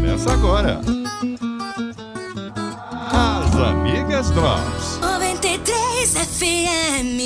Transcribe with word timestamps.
Começa 0.00 0.32
agora. 0.32 0.80
As 3.12 3.54
Amigas 3.54 4.30
Drops. 4.30 4.98
93 5.02 6.14
FM. 6.14 7.18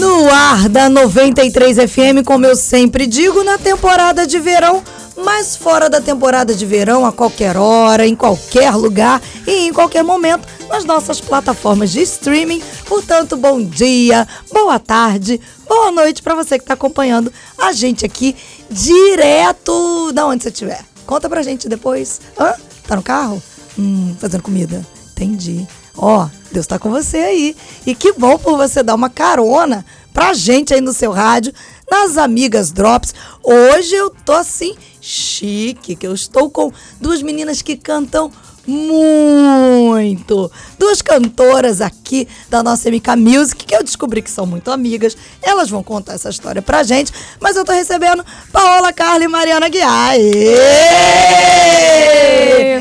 No 0.00 0.28
ar 0.28 0.68
da 0.68 0.88
93 0.88 1.76
FM, 1.76 2.24
como 2.26 2.44
eu 2.44 2.56
sempre 2.56 3.06
digo, 3.06 3.44
na 3.44 3.56
temporada 3.56 4.26
de 4.26 4.40
verão, 4.40 4.82
mas 5.24 5.54
fora 5.54 5.88
da 5.88 6.00
temporada 6.00 6.52
de 6.52 6.66
verão, 6.66 7.06
a 7.06 7.12
qualquer 7.12 7.56
hora, 7.56 8.04
em 8.04 8.16
qualquer 8.16 8.74
lugar 8.74 9.22
e 9.46 9.68
em 9.68 9.72
qualquer 9.72 10.02
momento, 10.02 10.44
nas 10.68 10.84
nossas 10.84 11.20
plataformas 11.20 11.92
de 11.92 12.02
streaming. 12.02 12.60
Portanto, 12.84 13.36
bom 13.36 13.62
dia, 13.62 14.26
boa 14.52 14.80
tarde, 14.80 15.40
boa 15.68 15.92
noite 15.92 16.20
para 16.20 16.34
você 16.34 16.58
que 16.58 16.64
está 16.64 16.74
acompanhando 16.74 17.32
a 17.56 17.72
gente 17.72 18.04
aqui 18.04 18.34
direto 18.68 20.10
da 20.12 20.26
onde 20.26 20.42
você 20.42 20.48
estiver. 20.48 20.91
Conta 21.06 21.28
pra 21.28 21.42
gente 21.42 21.68
depois. 21.68 22.20
Hã? 22.38 22.54
Tá 22.86 22.96
no 22.96 23.02
carro? 23.02 23.42
Hum, 23.78 24.14
fazendo 24.18 24.42
comida. 24.42 24.84
Entendi. 25.12 25.66
Ó, 25.96 26.28
Deus 26.50 26.66
tá 26.66 26.78
com 26.78 26.90
você 26.90 27.18
aí. 27.18 27.56
E 27.86 27.94
que 27.94 28.12
bom 28.12 28.38
por 28.38 28.56
você 28.56 28.82
dar 28.82 28.94
uma 28.94 29.10
carona 29.10 29.84
pra 30.12 30.34
gente 30.34 30.74
aí 30.74 30.80
no 30.80 30.92
seu 30.92 31.10
rádio, 31.10 31.52
nas 31.90 32.16
Amigas 32.16 32.70
Drops. 32.70 33.14
Hoje 33.42 33.94
eu 33.94 34.10
tô 34.10 34.32
assim, 34.32 34.74
chique, 35.00 35.96
que 35.96 36.06
eu 36.06 36.14
estou 36.14 36.50
com 36.50 36.72
duas 37.00 37.22
meninas 37.22 37.62
que 37.62 37.76
cantam 37.76 38.30
muito. 38.66 40.50
Duas 40.78 41.00
cantoras 41.02 41.80
aqui 41.80 42.28
da 42.48 42.62
nossa 42.62 42.90
MK 42.90 43.16
Music, 43.16 43.64
que 43.64 43.74
eu 43.74 43.82
descobri 43.82 44.22
que 44.22 44.30
são 44.30 44.46
muito 44.46 44.70
amigas. 44.70 45.16
Elas 45.42 45.68
vão 45.70 45.82
contar 45.82 46.14
essa 46.14 46.30
história 46.30 46.62
pra 46.62 46.82
gente. 46.82 47.12
Mas 47.40 47.56
eu 47.56 47.64
tô 47.64 47.72
recebendo 47.72 48.24
Paola, 48.52 48.92
Carla 48.92 49.24
e 49.24 49.28
Mariana 49.28 49.68
Guiar. 49.68 50.14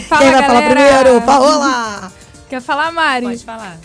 Fala, 0.07 0.21
Quem 0.21 0.31
vai 0.31 0.43
falar 0.43 0.61
galera. 0.61 0.75
primeiro? 1.01 1.21
Paola! 1.21 2.11
Quer 2.49 2.61
falar, 2.61 2.91
Mari? 2.91 3.25
Pode 3.25 3.45
falar. 3.45 3.77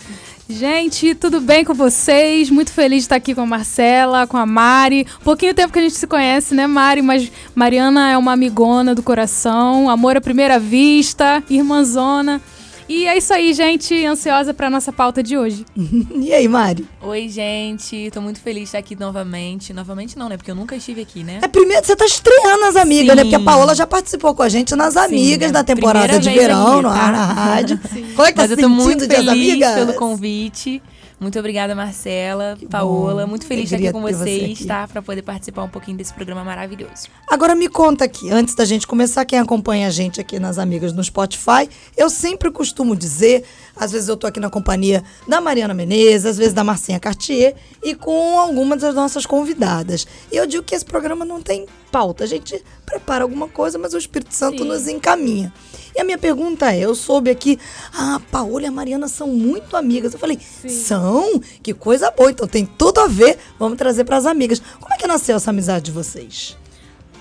Gente, 0.49 1.13
tudo 1.13 1.41
bem 1.41 1.65
com 1.65 1.73
vocês? 1.73 2.49
Muito 2.49 2.71
feliz 2.71 2.99
de 2.99 3.03
estar 3.03 3.17
aqui 3.17 3.35
com 3.35 3.41
a 3.41 3.45
Marcela, 3.45 4.25
com 4.25 4.37
a 4.37 4.45
Mari. 4.45 5.05
Pouquinho 5.21 5.53
tempo 5.53 5.73
que 5.73 5.79
a 5.79 5.81
gente 5.81 5.95
se 5.95 6.07
conhece, 6.07 6.55
né, 6.55 6.65
Mari? 6.65 7.01
Mas 7.01 7.29
Mariana 7.53 8.11
é 8.11 8.17
uma 8.17 8.31
amigona 8.31 8.95
do 8.95 9.03
coração, 9.03 9.89
amor 9.89 10.15
à 10.15 10.21
primeira 10.21 10.57
vista, 10.57 11.43
irmãzona. 11.49 12.41
E 12.89 13.05
é 13.05 13.17
isso 13.17 13.33
aí, 13.33 13.53
gente. 13.53 14.05
Ansiosa 14.05 14.53
para 14.53 14.69
nossa 14.69 14.93
pauta 14.93 15.21
de 15.21 15.37
hoje. 15.37 15.65
E 16.27 16.33
aí, 16.33 16.47
Mari? 16.47 16.85
Oi, 17.01 17.29
gente. 17.29 18.09
Tô 18.11 18.19
muito 18.21 18.39
feliz 18.41 18.63
de 18.63 18.65
estar 18.65 18.77
aqui 18.79 18.95
novamente. 18.95 19.73
Novamente 19.73 20.17
não, 20.17 20.27
né? 20.27 20.35
Porque 20.35 20.51
eu 20.51 20.55
nunca 20.55 20.75
estive 20.75 21.01
aqui, 21.01 21.23
né? 21.23 21.39
É 21.41 21.47
primeiro, 21.47 21.85
você 21.85 21.95
tá 21.95 22.05
estreando 22.05 22.65
as 22.65 22.75
amigas, 22.75 23.15
né? 23.15 23.23
Sim. 23.23 23.29
Porque 23.29 23.43
a 23.43 23.45
Paola 23.45 23.73
já 23.75 23.87
participou 23.87 24.33
com 24.35 24.43
a 24.43 24.49
gente 24.49 24.75
nas 24.75 24.97
amigas 24.97 25.49
é 25.49 25.53
da 25.53 25.63
temporada 25.63 26.07
primeira 26.07 26.19
de 26.19 26.39
verão, 26.39 26.73
aqui, 26.73 26.81
no 26.83 26.89
tá? 26.89 26.95
ar, 26.95 27.11
na 27.13 27.25
rádio. 27.25 27.79
Como 28.15 28.27
é 28.27 28.31
que 28.31 28.37
tá 28.37 28.41
Mas 28.41 28.47
se 28.47 28.53
eu 28.53 28.57
tô 28.57 28.69
muito 28.69 29.01
sentindo 29.01 29.07
de 29.07 29.15
as 29.15 29.25
feliz 29.25 29.51
amigas? 29.53 29.73
pelo 29.75 29.93
convite. 29.93 30.81
Muito 31.19 31.39
obrigada, 31.39 31.73
Marcela, 31.73 32.55
Paola. 32.69 33.23
bom. 33.23 33.29
Muito 33.29 33.45
feliz 33.45 33.69
de 33.69 33.75
estar 33.75 33.89
aqui 33.89 33.91
com 33.91 34.01
você 34.01 34.13
vocês, 34.17 34.51
aqui. 34.59 34.65
tá? 34.65 34.87
Pra 34.87 35.01
poder 35.01 35.23
participar 35.23 35.63
um 35.63 35.69
pouquinho 35.69 35.97
desse 35.97 36.13
programa 36.13 36.43
maravilhoso. 36.43 37.07
Agora 37.27 37.55
me 37.55 37.67
conta 37.67 38.05
aqui, 38.05 38.29
antes 38.29 38.53
da 38.53 38.65
gente 38.65 38.85
começar, 38.85 39.25
quem 39.25 39.39
acompanha 39.39 39.87
a 39.87 39.89
gente 39.89 40.21
aqui 40.21 40.39
nas 40.39 40.59
amigas 40.59 40.93
no 40.93 41.03
Spotify, 41.03 41.67
eu 41.95 42.09
sempre 42.09 42.51
costumo 42.51 42.95
dizer, 42.95 43.43
às 43.75 43.91
vezes 43.91 44.07
eu 44.07 44.15
tô 44.15 44.27
aqui 44.27 44.39
na 44.39 44.49
companhia 44.49 45.03
da 45.27 45.41
Mariana 45.41 45.73
Menezes, 45.73 46.25
às 46.25 46.37
vezes 46.37 46.53
da 46.53 46.63
Marcinha 46.63 46.99
Cartier 46.99 47.55
e 47.89 47.95
com 47.95 48.37
algumas 48.39 48.81
das 48.81 48.93
nossas 48.93 49.25
convidadas. 49.25 50.05
E 50.31 50.35
eu 50.35 50.45
digo 50.45 50.63
que 50.63 50.75
esse 50.75 50.83
programa 50.85 51.23
não 51.23 51.41
tem 51.41 51.65
pauta, 51.91 52.23
a 52.23 52.27
gente 52.27 52.63
prepara 52.85 53.23
alguma 53.23 53.47
coisa, 53.47 53.77
mas 53.77 53.93
o 53.93 53.97
Espírito 53.97 54.33
Santo 54.33 54.63
Sim. 54.63 54.69
nos 54.69 54.87
encaminha. 54.87 55.53
E 55.95 56.01
a 56.01 56.03
minha 56.03 56.17
pergunta 56.17 56.71
é, 56.73 56.79
eu 56.79 56.93
soube 56.93 57.29
aqui, 57.31 57.57
ah, 57.93 58.15
a 58.15 58.19
Paola 58.19 58.63
e 58.63 58.65
a 58.67 58.71
Mariana 58.71 59.07
são 59.07 59.27
muito 59.29 59.75
amigas. 59.75 60.13
Eu 60.13 60.19
falei, 60.19 60.37
são? 60.67 61.39
Que 61.63 61.73
coisa 61.73 62.11
boa, 62.11 62.29
então 62.29 62.47
tem 62.47 62.65
tudo 62.65 62.99
a 62.99 63.07
ver, 63.07 63.37
vamos 63.57 63.77
trazer 63.77 64.03
para 64.03 64.17
as 64.17 64.25
amigas. 64.25 64.61
Como 64.79 64.93
é 64.93 64.97
que 64.97 65.07
nasceu 65.07 65.35
essa 65.37 65.49
amizade 65.49 65.85
de 65.85 65.91
vocês? 65.91 66.57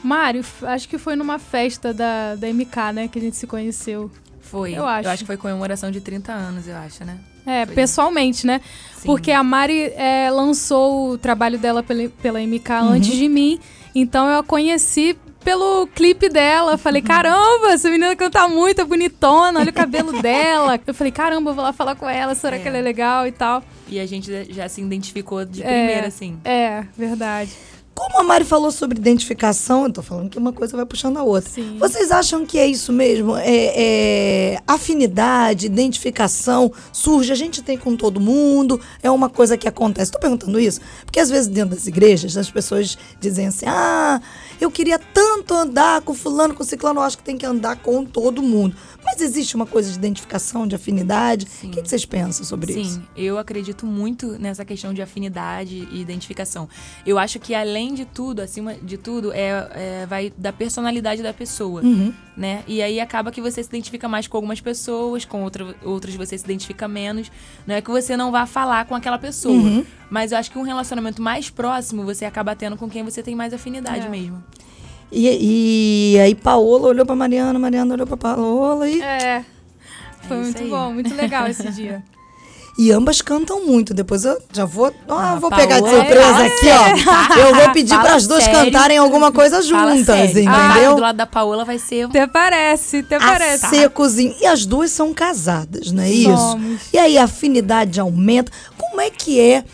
Mari, 0.02 0.40
f- 0.40 0.66
acho 0.66 0.88
que 0.88 0.98
foi 0.98 1.16
numa 1.16 1.38
festa 1.38 1.92
da, 1.94 2.34
da 2.34 2.46
MK, 2.52 2.92
né, 2.94 3.08
que 3.08 3.18
a 3.18 3.22
gente 3.22 3.36
se 3.36 3.46
conheceu. 3.46 4.10
Foi. 4.40 4.74
Eu 4.74 4.84
acho. 4.86 5.08
Eu 5.08 5.12
acho 5.12 5.22
que 5.22 5.26
foi 5.26 5.36
comemoração 5.36 5.90
de 5.90 6.00
30 6.00 6.32
anos, 6.32 6.68
eu 6.68 6.76
acho, 6.76 7.04
né? 7.04 7.18
É, 7.46 7.64
Foi. 7.64 7.74
pessoalmente, 7.74 8.46
né? 8.46 8.60
Sim. 8.96 9.06
Porque 9.06 9.30
a 9.30 9.42
Mari 9.42 9.92
é, 9.96 10.28
lançou 10.30 11.10
o 11.12 11.18
trabalho 11.18 11.58
dela 11.58 11.82
pela, 11.82 12.08
pela 12.20 12.40
MK 12.40 12.70
antes 12.90 13.12
de 13.16 13.28
mim. 13.28 13.58
Então 13.94 14.28
eu 14.28 14.40
a 14.40 14.42
conheci 14.42 15.16
pelo 15.44 15.86
clipe 15.86 16.28
dela. 16.28 16.76
Falei, 16.76 17.00
caramba, 17.00 17.68
essa 17.72 17.88
menina 17.88 18.16
canta 18.16 18.48
muito, 18.48 18.80
é 18.80 18.84
bonitona, 18.84 19.60
olha 19.60 19.70
o 19.70 19.72
cabelo 19.72 20.10
dela. 20.20 20.78
Eu 20.84 20.92
falei, 20.92 21.12
caramba, 21.12 21.50
eu 21.50 21.54
vou 21.54 21.62
lá 21.64 21.72
falar 21.72 21.94
com 21.94 22.08
ela, 22.08 22.34
será 22.34 22.56
É. 22.56 22.58
que 22.58 22.66
ela 22.66 22.76
é 22.78 22.82
legal 22.82 23.26
e 23.28 23.32
tal. 23.32 23.62
E 23.88 24.00
a 24.00 24.06
gente 24.06 24.52
já 24.52 24.68
se 24.68 24.80
identificou 24.80 25.44
de 25.44 25.62
É. 25.62 25.66
primeira, 25.66 26.08
assim. 26.08 26.36
É, 26.44 26.82
verdade. 26.98 27.52
Como 27.96 28.20
a 28.20 28.22
Mari 28.22 28.44
falou 28.44 28.70
sobre 28.70 28.98
identificação, 28.98 29.84
eu 29.84 29.92
tô 29.94 30.02
falando 30.02 30.28
que 30.28 30.36
uma 30.36 30.52
coisa 30.52 30.76
vai 30.76 30.84
puxando 30.84 31.16
a 31.16 31.22
outra. 31.22 31.50
Sim. 31.50 31.78
Vocês 31.78 32.10
acham 32.10 32.44
que 32.44 32.58
é 32.58 32.66
isso 32.66 32.92
mesmo? 32.92 33.34
É, 33.38 33.72
é 34.54 34.62
afinidade, 34.66 35.64
identificação, 35.64 36.70
surge, 36.92 37.32
a 37.32 37.34
gente 37.34 37.62
tem 37.62 37.78
com 37.78 37.96
todo 37.96 38.20
mundo, 38.20 38.78
é 39.02 39.10
uma 39.10 39.30
coisa 39.30 39.56
que 39.56 39.66
acontece. 39.66 40.12
Tô 40.12 40.18
perguntando 40.18 40.60
isso, 40.60 40.78
porque 41.06 41.18
às 41.18 41.30
vezes 41.30 41.48
dentro 41.48 41.74
das 41.74 41.86
igrejas 41.86 42.36
as 42.36 42.50
pessoas 42.50 42.98
dizem 43.18 43.46
assim: 43.46 43.64
ah, 43.66 44.20
eu 44.60 44.70
queria 44.70 44.98
tanto 44.98 45.54
andar 45.54 46.02
com 46.02 46.12
fulano, 46.12 46.52
com 46.52 46.62
ciclano, 46.64 47.00
eu 47.00 47.04
acho 47.04 47.16
que 47.16 47.24
tem 47.24 47.38
que 47.38 47.46
andar 47.46 47.76
com 47.76 48.04
todo 48.04 48.42
mundo. 48.42 48.76
Mas 49.02 49.20
existe 49.20 49.54
uma 49.54 49.66
coisa 49.66 49.88
de 49.90 49.96
identificação, 49.96 50.66
de 50.66 50.74
afinidade? 50.74 51.46
O 51.62 51.70
que, 51.70 51.80
vocês 51.80 52.04
pensam 52.04 52.44
sobre 52.44 52.72
Sim, 52.72 52.82
isso? 52.82 53.02
eu 53.16 53.38
acredito 53.38 53.86
muito 53.86 54.32
nessa 54.32 54.64
questão 54.64 54.92
de 54.92 55.00
afinidade 55.00 55.88
e 55.90 56.00
identificação. 56.00 56.68
Eu 57.06 57.16
acho 57.16 57.38
que 57.38 57.54
além 57.54 57.85
de 57.94 58.04
tudo, 58.04 58.40
acima 58.40 58.74
de 58.74 58.96
tudo, 58.96 59.32
é, 59.32 59.68
é- 59.74 60.06
vai 60.08 60.32
da 60.36 60.52
personalidade 60.52 61.22
da 61.22 61.32
pessoa, 61.32 61.82
Uhum. 61.82 62.12
né? 62.36 62.62
E 62.66 62.80
aí 62.82 63.00
acaba 63.00 63.30
que 63.32 63.40
você 63.40 63.62
se 63.62 63.68
identifica 63.68 64.08
mais 64.08 64.26
com 64.26 64.36
algumas 64.36 64.60
pessoas, 64.60 65.24
com 65.24 65.42
outra, 65.42 65.74
outras 65.84 66.14
você 66.14 66.36
se 66.38 66.44
identifica 66.44 66.86
menos. 66.88 67.30
Não 67.66 67.74
é 67.74 67.80
que 67.80 67.90
você 67.90 68.16
não 68.16 68.30
vá 68.32 68.46
falar 68.46 68.84
com 68.86 68.94
aquela 68.94 69.18
pessoa, 69.18 69.54
Uhum. 69.54 69.84
mas 70.10 70.32
eu 70.32 70.38
acho 70.38 70.50
que 70.50 70.58
um 70.58 70.62
relacionamento 70.62 71.20
mais 71.22 71.50
próximo 71.50 72.04
você 72.04 72.24
acaba 72.24 72.54
tendo 72.56 72.76
com 72.76 72.88
quem 72.88 73.02
você 73.04 73.22
tem 73.22 73.34
mais 73.34 73.52
afinidade 73.52 74.06
É. 74.06 74.08
mesmo. 74.08 74.42
E, 75.12 76.14
e 76.14 76.18
aí 76.18 76.34
Paola 76.34 76.88
olhou 76.88 77.06
pra 77.06 77.14
Mariana, 77.14 77.58
Mariana 77.58 77.94
olhou 77.94 78.06
pra 78.06 78.16
Paola 78.16 78.88
e, 78.88 79.00
É. 79.00 79.44
Foi 80.22 80.36
É 80.36 80.40
muito 80.40 80.62
aí. 80.62 80.68
bom, 80.68 80.92
muito 80.92 81.14
legal 81.14 81.46
esse 81.46 81.70
dia. 81.70 82.02
E 82.78 82.92
ambas 82.92 83.22
cantam 83.22 83.64
muito. 83.66 83.94
Depois 83.94 84.24
eu 84.24 84.36
já 84.52 84.64
vou, 84.64 84.86
ah, 85.08 85.32
Ah, 85.32 85.34
vou 85.36 85.50
pegar 85.50 85.80
de 85.80 85.86
é 85.88 85.90
surpresa 85.90 86.24
fala 86.32 86.44
aqui, 86.46 86.66
ó. 86.68 87.36
Eu 87.46 87.54
vou 87.54 87.70
pedir 87.72 87.98
para 87.98 88.14
as 88.14 88.26
duas 88.26 88.44
sério. 88.44 88.64
cantarem 88.64 88.98
alguma 88.98 89.32
coisa 89.32 89.62
juntas, 89.62 90.04
sério. 90.06 90.48
Ah, 90.48 90.70
entendeu? 90.72 90.94
do 90.96 91.00
lado 91.00 91.16
da 91.16 91.26
Paola 91.26 91.64
vai 91.64 91.78
ser 91.78 92.04
Até 92.06 92.26
parece, 92.26 92.98
até 92.98 93.16
A 93.16 93.20
parece. 93.20 93.66
secozinho. 93.68 94.34
E 94.40 94.46
as 94.46 94.66
duas 94.66 94.90
são 94.90 95.12
casadas, 95.14 95.90
não 95.92 96.02
é 96.02 96.10
isso? 96.10 96.36
Somos. 96.36 96.80
E 96.92 96.98
aí 96.98 97.16
a 97.18 97.24
afinidade 97.24 97.98
aumenta. 98.00 98.52
Como 98.76 99.00
é 99.00 99.10
que 99.10 99.40
é? 99.40 99.64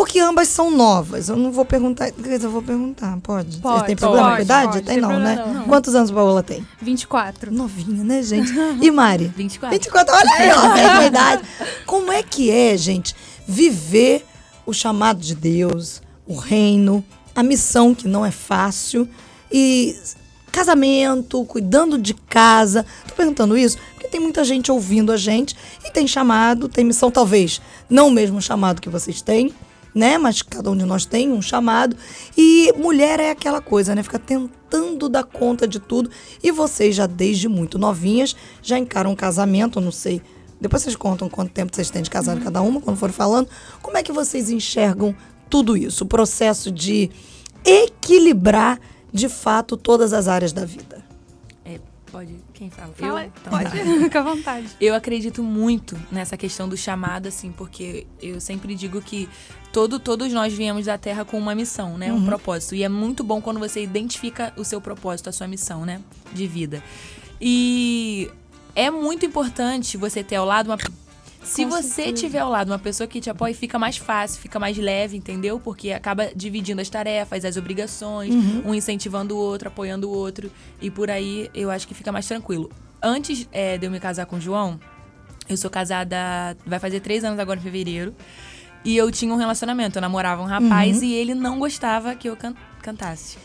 Porque 0.00 0.18
ambas 0.18 0.48
são 0.48 0.70
novas. 0.70 1.28
Eu 1.28 1.36
não 1.36 1.52
vou 1.52 1.62
perguntar. 1.62 2.08
Eu 2.08 2.50
vou 2.50 2.62
perguntar, 2.62 3.18
pode? 3.22 3.50
Vocês 3.50 3.60
Pode, 3.60 3.84
têm 3.84 3.94
problema 3.96 4.22
com 4.22 4.28
a 4.28 4.36
pode, 4.36 4.42
idade? 4.44 4.72
pode, 4.72 4.82
tem 4.86 4.98
não, 4.98 5.18
né? 5.18 5.44
não. 5.54 5.64
Quantos 5.64 5.94
anos 5.94 6.10
a 6.10 6.14
Paola 6.14 6.42
tem? 6.42 6.66
24. 6.80 7.52
Novinha, 7.52 8.02
né, 8.02 8.22
gente? 8.22 8.50
E 8.80 8.90
Mari? 8.90 9.26
24. 9.36 9.76
24, 9.78 10.14
olha 10.14 10.30
aí, 10.38 10.52
ó, 10.52 10.74
mesma 10.74 11.04
idade. 11.04 11.42
Como 11.84 12.10
é 12.10 12.22
que 12.22 12.50
é, 12.50 12.78
gente, 12.78 13.14
viver 13.46 14.24
o 14.64 14.72
chamado 14.72 15.20
de 15.20 15.34
Deus, 15.34 16.00
o 16.26 16.34
reino, 16.34 17.04
a 17.36 17.42
missão 17.42 17.94
que 17.94 18.08
não 18.08 18.24
é 18.24 18.30
fácil 18.30 19.06
e 19.52 19.94
casamento, 20.50 21.44
cuidando 21.44 21.98
de 21.98 22.14
casa. 22.14 22.86
Tô 23.06 23.14
perguntando 23.14 23.54
isso 23.54 23.76
porque 23.92 24.08
tem 24.08 24.18
muita 24.18 24.44
gente 24.44 24.72
ouvindo 24.72 25.12
a 25.12 25.18
gente 25.18 25.54
e 25.84 25.90
tem 25.90 26.08
chamado, 26.08 26.70
tem 26.70 26.86
missão, 26.86 27.10
talvez 27.10 27.60
não 27.90 28.08
o 28.08 28.10
mesmo 28.10 28.40
chamado 28.40 28.80
que 28.80 28.88
vocês 28.88 29.20
têm, 29.20 29.52
né? 29.94 30.18
Mas 30.18 30.42
cada 30.42 30.70
um 30.70 30.76
de 30.76 30.84
nós 30.84 31.04
tem 31.04 31.30
um 31.32 31.42
chamado. 31.42 31.96
E 32.36 32.72
mulher 32.76 33.20
é 33.20 33.30
aquela 33.30 33.60
coisa, 33.60 33.94
né? 33.94 34.02
Fica 34.02 34.18
tentando 34.18 35.08
dar 35.08 35.24
conta 35.24 35.66
de 35.66 35.78
tudo. 35.78 36.10
E 36.42 36.50
vocês 36.50 36.94
já 36.94 37.06
desde 37.06 37.48
muito 37.48 37.78
novinhas 37.78 38.34
já 38.62 38.78
encaram 38.78 39.12
um 39.12 39.16
casamento, 39.16 39.80
não 39.80 39.92
sei. 39.92 40.22
Depois 40.60 40.82
vocês 40.82 40.96
contam 40.96 41.28
quanto 41.28 41.52
tempo 41.52 41.74
vocês 41.74 41.90
têm 41.90 42.02
de 42.02 42.10
casado 42.10 42.40
cada 42.42 42.60
uma, 42.60 42.80
quando 42.80 42.96
for 42.96 43.10
falando. 43.10 43.48
Como 43.80 43.96
é 43.96 44.02
que 44.02 44.12
vocês 44.12 44.50
enxergam 44.50 45.14
tudo 45.48 45.76
isso? 45.76 46.04
O 46.04 46.06
processo 46.06 46.70
de 46.70 47.10
equilibrar, 47.64 48.78
de 49.12 49.28
fato, 49.28 49.76
todas 49.76 50.12
as 50.12 50.28
áreas 50.28 50.52
da 50.52 50.64
vida. 50.64 51.09
Pode. 52.10 52.34
Quem 52.52 52.70
fala? 52.70 52.92
Fala, 52.92 53.24
eu? 53.24 53.32
Então 53.40 53.52
pode, 53.52 53.70
tá. 53.70 53.84
fica 54.04 54.20
à 54.20 54.22
vontade. 54.22 54.68
Eu 54.80 54.94
acredito 54.94 55.42
muito 55.42 55.96
nessa 56.10 56.36
questão 56.36 56.68
do 56.68 56.76
chamado, 56.76 57.28
assim, 57.28 57.52
porque 57.52 58.06
eu 58.20 58.40
sempre 58.40 58.74
digo 58.74 59.00
que 59.00 59.28
todo, 59.72 59.98
todos 59.98 60.32
nós 60.32 60.52
viemos 60.52 60.86
da 60.86 60.98
Terra 60.98 61.24
com 61.24 61.38
uma 61.38 61.54
missão, 61.54 61.96
né? 61.96 62.12
Um 62.12 62.24
propósito. 62.24 62.74
E 62.74 62.82
é 62.82 62.88
muito 62.88 63.22
bom 63.22 63.40
quando 63.40 63.60
você 63.60 63.82
identifica 63.82 64.52
o 64.56 64.64
seu 64.64 64.80
propósito, 64.80 65.28
a 65.28 65.32
sua 65.32 65.46
missão, 65.46 65.84
né? 65.84 66.00
De 66.32 66.46
vida. 66.46 66.82
E 67.40 68.30
é 68.74 68.90
muito 68.90 69.24
importante 69.24 69.96
você 69.96 70.22
ter 70.22 70.36
ao 70.36 70.46
lado 70.46 70.66
uma. 70.66 70.78
Se 71.42 71.64
Com 71.64 71.70
você 71.70 71.88
certeza. 71.88 72.16
tiver 72.16 72.38
ao 72.40 72.50
lado 72.50 72.68
uma 72.70 72.78
pessoa 72.78 73.06
que 73.06 73.20
te 73.20 73.30
apoia, 73.30 73.54
fica 73.54 73.78
mais 73.78 73.96
fácil, 73.96 74.40
fica 74.40 74.58
mais 74.58 74.76
leve, 74.76 75.16
entendeu? 75.16 75.58
Porque 75.58 75.90
acaba 75.90 76.30
dividindo 76.36 76.80
as 76.80 76.88
tarefas, 76.90 77.44
as 77.44 77.56
obrigações, 77.56 78.32
um 78.64 78.74
incentivando 78.74 79.34
o 79.36 79.38
outro, 79.38 79.68
apoiando 79.68 80.08
o 80.08 80.12
outro. 80.12 80.50
E 80.80 80.90
por 80.90 81.10
aí 81.10 81.50
eu 81.54 81.70
acho 81.70 81.88
que 81.88 81.94
fica 81.94 82.12
mais 82.12 82.26
tranquilo. 82.26 82.70
Antes 83.02 83.48
é, 83.52 83.78
de 83.78 83.86
eu 83.86 83.90
me 83.90 83.98
casar 83.98 84.26
com 84.26 84.36
o 84.36 84.40
João, 84.40 84.78
eu 85.48 85.56
sou 85.56 85.70
casada, 85.70 86.16
vai 86.66 86.78
fazer 86.78 87.00
três 87.00 87.24
anos 87.24 87.38
agora 87.38 87.58
em 87.58 87.62
fevereiro. 87.62 88.14
E 88.84 88.96
eu 88.96 89.10
tinha 89.10 89.32
um 89.32 89.36
relacionamento, 89.36 89.98
eu 89.98 90.02
namorava 90.02 90.40
um 90.42 90.46
rapaz 90.46 91.02
e 91.02 91.12
ele 91.12 91.34
não 91.34 91.58
gostava 91.58 92.14
que 92.14 92.28
eu 92.28 92.36
can- 92.36 92.54
cantasse. 92.82 93.36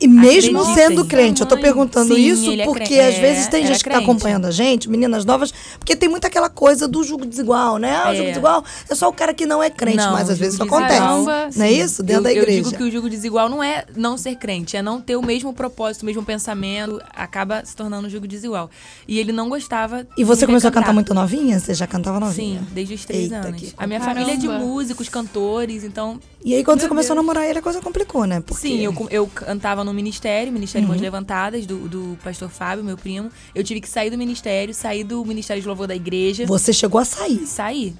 E 0.00 0.06
mesmo 0.06 0.60
Acreditem. 0.60 0.88
sendo 0.88 1.04
crente, 1.06 1.40
eu 1.40 1.46
tô 1.46 1.56
Mãe. 1.56 1.64
perguntando 1.64 2.14
Sim, 2.14 2.20
isso 2.20 2.52
é 2.52 2.64
porque 2.64 2.84
cre- 2.84 3.00
às 3.00 3.14
é, 3.16 3.20
vezes 3.20 3.48
tem 3.48 3.64
era 3.64 3.72
gente 3.72 3.82
que 3.82 3.90
tá 3.90 3.96
crente. 3.96 4.04
acompanhando 4.10 4.46
a 4.46 4.50
gente, 4.52 4.88
meninas 4.88 5.24
novas, 5.24 5.52
porque 5.76 5.96
tem 5.96 6.08
muito 6.08 6.24
aquela 6.24 6.48
coisa 6.48 6.86
do 6.86 7.02
jugo 7.02 7.26
desigual, 7.26 7.78
né? 7.78 7.96
Ah, 7.96 8.10
o 8.10 8.12
É. 8.12 8.14
jugo 8.14 8.28
desigual 8.28 8.64
é 8.88 8.94
só 8.94 9.08
o 9.08 9.12
cara 9.12 9.34
que 9.34 9.44
não 9.44 9.60
é 9.60 9.68
crente, 9.70 9.96
Não, 9.96 10.12
mas 10.12 10.30
às 10.30 10.38
vezes 10.38 10.54
isso 10.54 10.62
acontece. 10.62 11.00
não 11.00 11.64
é 11.64 11.72
isso? 11.72 12.02
Dentro 12.04 12.20
eu, 12.20 12.22
da 12.22 12.30
igreja. 12.30 12.58
Eu 12.60 12.62
digo 12.64 12.76
que 12.76 12.82
o 12.84 12.90
jugo 12.92 13.10
desigual 13.10 13.48
não 13.48 13.60
é 13.60 13.84
não 13.96 14.16
ser 14.16 14.36
crente, 14.36 14.76
é 14.76 14.82
não 14.82 15.00
ter 15.00 15.16
o 15.16 15.22
mesmo 15.22 15.52
propósito, 15.52 16.02
o 16.02 16.06
mesmo 16.06 16.24
pensamento, 16.24 17.02
acaba 17.12 17.64
se 17.64 17.74
tornando 17.74 18.06
um 18.06 18.10
jugo 18.10 18.28
desigual. 18.28 18.70
E 19.08 19.18
ele 19.18 19.32
não 19.32 19.48
gostava. 19.48 20.06
E 20.16 20.22
você 20.22 20.46
começou 20.46 20.68
a 20.68 20.72
cantar. 20.72 20.92
muito 20.92 21.12
novinha? 21.12 21.58
Você 21.58 21.74
já 21.74 21.88
cantava 21.88 22.20
novinha? 22.20 22.60
Sim, 22.60 22.66
desde 22.72 22.94
os 22.94 23.04
três 23.04 23.24
Eita, 23.24 23.48
anos. 23.48 23.60
que 23.60 23.72
A 23.76 23.84
minha 23.84 23.98
Caramba. 23.98 24.20
família 24.20 24.34
é 24.34 24.40
de 24.40 24.48
músicos, 24.48 25.08
cantores, 25.08 25.82
então. 25.82 26.20
E 26.44 26.54
aí 26.54 26.62
quando 26.62 26.78
você 26.78 26.84
Meu 26.84 26.90
começou 26.90 27.16
Deus. 27.16 27.18
a 27.18 27.26
namorar 27.26 27.48
ele, 27.50 27.58
a 27.58 27.62
coisa 27.62 27.80
complicou, 27.80 28.24
né? 28.26 28.40
Porque... 28.40 28.68
Sim, 28.68 28.80
eu, 28.84 28.94
eu 29.10 29.26
cantava 29.26 29.82
no 29.88 29.94
ministério, 29.94 30.52
Ministério 30.52 30.86
Uhum. 30.86 30.92
Mãos 30.94 31.02
Levantadas, 31.02 31.66
do, 31.66 31.88
do 31.88 32.18
pastor 32.22 32.48
Fábio, 32.48 32.84
meu 32.84 32.96
primo. 32.96 33.30
Eu 33.54 33.64
tive 33.64 33.80
que 33.80 33.88
sair 33.88 34.10
do 34.10 34.18
ministério, 34.18 34.72
sair 34.74 35.02
do 35.04 35.24
Ministério 35.24 35.60
de 35.60 35.66
Louvor 35.68 35.86
da 35.86 35.96
igreja. 35.96 36.46
Você 36.46 36.72
chegou 36.72 37.00
a 37.00 37.04
sair. 37.04 37.46
sair. 37.46 37.94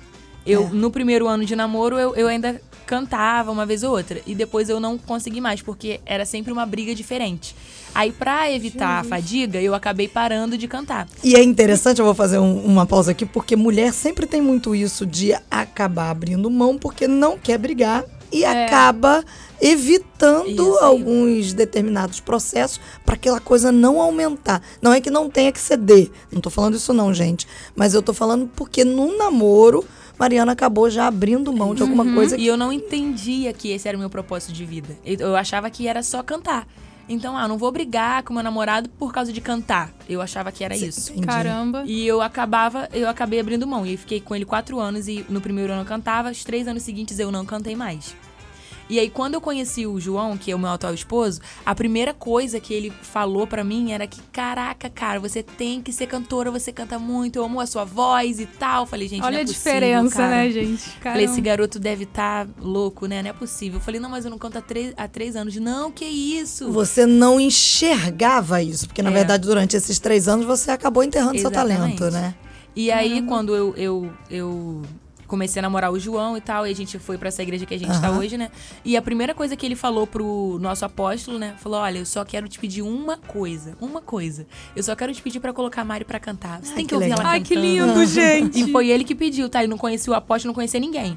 Eu, 0.46 0.64
É. 0.64 0.68
no 0.70 0.90
primeiro 0.90 1.26
ano 1.26 1.44
de 1.44 1.54
namoro, 1.56 1.98
eu, 1.98 2.14
eu 2.14 2.26
ainda 2.28 2.60
cantava 2.86 3.50
uma 3.50 3.66
vez 3.66 3.82
ou 3.82 3.90
outra. 3.90 4.20
E 4.26 4.34
depois 4.34 4.70
eu 4.70 4.80
não 4.80 4.96
consegui 4.96 5.42
mais, 5.42 5.60
porque 5.60 6.00
era 6.06 6.24
sempre 6.24 6.50
uma 6.50 6.64
briga 6.64 6.94
diferente. 6.94 7.54
Aí, 7.94 8.10
pra 8.12 8.50
evitar 8.50 9.00
a 9.00 9.04
fadiga, 9.04 9.60
eu 9.60 9.74
acabei 9.74 10.08
parando 10.08 10.56
de 10.56 10.66
cantar. 10.66 11.06
E 11.22 11.34
é 11.34 11.42
interessante, 11.42 11.98
eu 11.98 12.04
vou 12.06 12.14
fazer 12.14 12.38
um- 12.38 12.64
uma 12.64 12.86
pausa 12.86 13.10
aqui, 13.10 13.26
porque 13.26 13.56
mulher 13.56 13.92
sempre 13.92 14.26
tem 14.26 14.40
muito 14.40 14.74
isso 14.74 15.04
de 15.04 15.34
acabar 15.50 16.08
abrindo 16.10 16.50
mão 16.50 16.78
porque 16.78 17.06
não 17.06 17.36
quer 17.36 17.58
brigar 17.58 18.04
e 18.32 18.44
É. 18.44 18.64
acaba 18.66 19.24
evitando 19.60 20.48
Isso 20.50 20.78
aí. 20.78 20.84
alguns 20.84 21.52
determinados 21.52 22.20
processos 22.20 22.80
para 23.04 23.14
aquela 23.14 23.40
coisa 23.40 23.72
não 23.72 24.00
aumentar. 24.00 24.62
Não 24.80 24.92
é 24.92 25.00
que 25.00 25.10
não 25.10 25.28
tenha 25.28 25.52
que 25.52 25.60
ceder, 25.60 26.10
não 26.30 26.40
tô 26.40 26.48
falando 26.50 26.76
isso 26.76 26.92
não, 26.92 27.12
gente, 27.12 27.46
mas 27.74 27.94
eu 27.94 28.02
tô 28.02 28.12
falando 28.14 28.48
porque 28.54 28.84
no 28.84 29.16
namoro 29.16 29.84
Mariana 30.18 30.52
acabou 30.52 30.90
já 30.90 31.06
abrindo 31.06 31.52
mão 31.52 31.74
de 31.74 31.82
alguma 31.82 32.04
coisa 32.12 32.36
E 32.36 32.44
eu 32.46 32.56
não 32.56 32.72
entendia 32.72 33.52
que 33.52 33.70
esse 33.70 33.86
era 33.86 33.96
o 33.96 34.00
meu 34.00 34.10
propósito 34.10 34.52
de 34.52 34.64
vida. 34.64 34.96
Eu 35.04 35.36
achava 35.36 35.70
que 35.70 35.86
era 35.86 36.02
só 36.02 36.22
cantar. 36.24 36.66
Então, 37.08 37.36
ah, 37.36 37.48
não 37.48 37.56
vou 37.56 37.72
brigar 37.72 38.22
com 38.22 38.34
meu 38.34 38.42
namorado 38.42 38.88
por 38.90 39.12
causa 39.12 39.32
de 39.32 39.40
cantar. 39.40 39.90
Eu 40.08 40.20
achava 40.20 40.52
que 40.52 40.62
era 40.62 40.76
isso. 40.76 41.12
Entendi. 41.12 41.26
Caramba. 41.26 41.84
E 41.86 42.06
eu 42.06 42.20
acabava, 42.20 42.88
eu 42.92 43.08
acabei 43.08 43.40
abrindo 43.40 43.66
mão. 43.66 43.86
E 43.86 43.92
eu 43.92 43.98
fiquei 43.98 44.20
com 44.20 44.34
ele 44.34 44.44
quatro 44.44 44.78
anos 44.78 45.08
e 45.08 45.24
no 45.28 45.40
primeiro 45.40 45.72
ano 45.72 45.82
eu 45.82 45.86
cantava, 45.86 46.30
os 46.30 46.44
três 46.44 46.68
anos 46.68 46.82
seguintes 46.82 47.18
eu 47.18 47.32
não 47.32 47.46
cantei 47.46 47.74
mais. 47.74 48.14
E 48.90 48.98
aí, 48.98 49.10
quando 49.10 49.34
eu 49.34 49.40
conheci 49.40 49.86
o 49.86 50.00
João, 50.00 50.36
que 50.38 50.50
é 50.50 50.54
o 50.54 50.58
meu 50.58 50.70
atual 50.70 50.94
esposo, 50.94 51.40
a 51.66 51.74
primeira 51.74 52.14
coisa 52.14 52.58
que 52.58 52.72
ele 52.72 52.90
falou 53.02 53.46
pra 53.46 53.62
mim 53.62 53.92
era 53.92 54.06
que, 54.06 54.20
caraca, 54.32 54.88
cara, 54.88 55.20
você 55.20 55.42
tem 55.42 55.82
que 55.82 55.92
ser 55.92 56.06
cantora, 56.06 56.50
você 56.50 56.72
canta 56.72 56.98
muito, 56.98 57.36
eu 57.36 57.44
amo 57.44 57.60
a 57.60 57.66
sua 57.66 57.84
voz 57.84 58.40
e 58.40 58.46
tal. 58.46 58.86
Falei, 58.86 59.06
gente, 59.06 59.22
Olha 59.22 59.32
não 59.32 59.38
é 59.38 59.42
a 59.42 59.44
possível, 59.46 59.72
diferença, 59.72 60.16
cara. 60.16 60.30
né, 60.30 60.50
gente? 60.50 60.78
Falei, 60.82 61.00
Caramba. 61.02 61.22
esse 61.22 61.40
garoto 61.40 61.78
deve 61.78 62.04
estar 62.04 62.48
louco, 62.58 63.06
né? 63.06 63.22
Não 63.22 63.30
é 63.30 63.32
possível. 63.34 63.78
Eu 63.78 63.84
falei, 63.84 64.00
não, 64.00 64.08
mas 64.08 64.24
eu 64.24 64.30
não 64.30 64.38
canto 64.38 64.56
há 64.58 64.62
três, 64.62 64.94
há 64.96 65.06
três 65.06 65.36
anos. 65.36 65.54
Não, 65.56 65.90
que 65.90 66.06
isso? 66.06 66.70
Você 66.72 67.04
não 67.04 67.38
enxergava 67.38 68.62
isso, 68.62 68.86
porque 68.86 69.02
na 69.02 69.10
É. 69.10 69.12
verdade 69.12 69.46
durante 69.46 69.76
esses 69.76 69.98
três 69.98 70.28
anos 70.28 70.46
você 70.46 70.70
acabou 70.70 71.02
enterrando 71.04 71.38
seu 71.38 71.50
Exatamente. 71.50 71.96
talento, 71.98 72.10
né? 72.10 72.34
E 72.74 72.90
aí, 72.90 73.22
quando 73.22 73.54
eu, 73.56 73.74
eu, 73.76 74.12
eu 74.30 74.82
comecei 75.28 75.60
a 75.60 75.62
namorar 75.62 75.92
o 75.92 76.00
João 76.00 76.36
e 76.36 76.40
tal, 76.40 76.66
e 76.66 76.70
a 76.70 76.74
gente 76.74 76.98
foi 76.98 77.16
pra 77.16 77.28
essa 77.28 77.42
igreja 77.42 77.64
que 77.64 77.74
a 77.74 77.78
gente 77.78 78.00
tá 78.00 78.08
Aham. 78.08 78.18
hoje, 78.18 78.36
né? 78.36 78.50
E 78.84 78.96
a 78.96 79.02
primeira 79.02 79.32
coisa 79.34 79.54
que 79.54 79.64
ele 79.64 79.76
falou 79.76 80.06
pro 80.06 80.58
nosso 80.60 80.84
apóstolo, 80.84 81.38
né? 81.38 81.54
Falou: 81.58 81.78
Olha, 81.78 81.98
eu 81.98 82.06
só 82.06 82.24
quero 82.24 82.48
te 82.48 82.58
pedir 82.58 82.82
uma 82.82 83.16
coisa. 83.16 83.76
Uma 83.80 84.00
coisa. 84.00 84.46
Eu 84.74 84.82
só 84.82 84.96
quero 84.96 85.12
te 85.14 85.22
pedir 85.22 85.38
pra 85.38 85.52
colocar 85.52 85.82
a 85.82 85.84
Mari 85.84 86.04
pra 86.04 86.18
cantar. 86.18 86.60
Você 86.62 86.70
Ai, 86.70 86.76
tem 86.76 86.84
que 86.84 86.88
que, 86.88 86.94
ouvir 86.94 87.10
legal. 87.10 87.20
ela 87.20 87.30
Ai, 87.30 87.40
que 87.40 87.54
cantando." 87.54 87.66
lindo, 87.94 88.06
gente. 88.06 88.60
E 88.60 88.72
foi 88.72 88.88
ele 88.88 89.04
que 89.04 89.14
pediu, 89.14 89.48
tá? 89.48 89.60
Ele 89.62 89.68
não 89.70 89.78
conhecia 89.78 90.12
o 90.12 90.16
apóstolo, 90.16 90.48
não 90.50 90.54
conhecia 90.54 90.80
ninguém. 90.80 91.16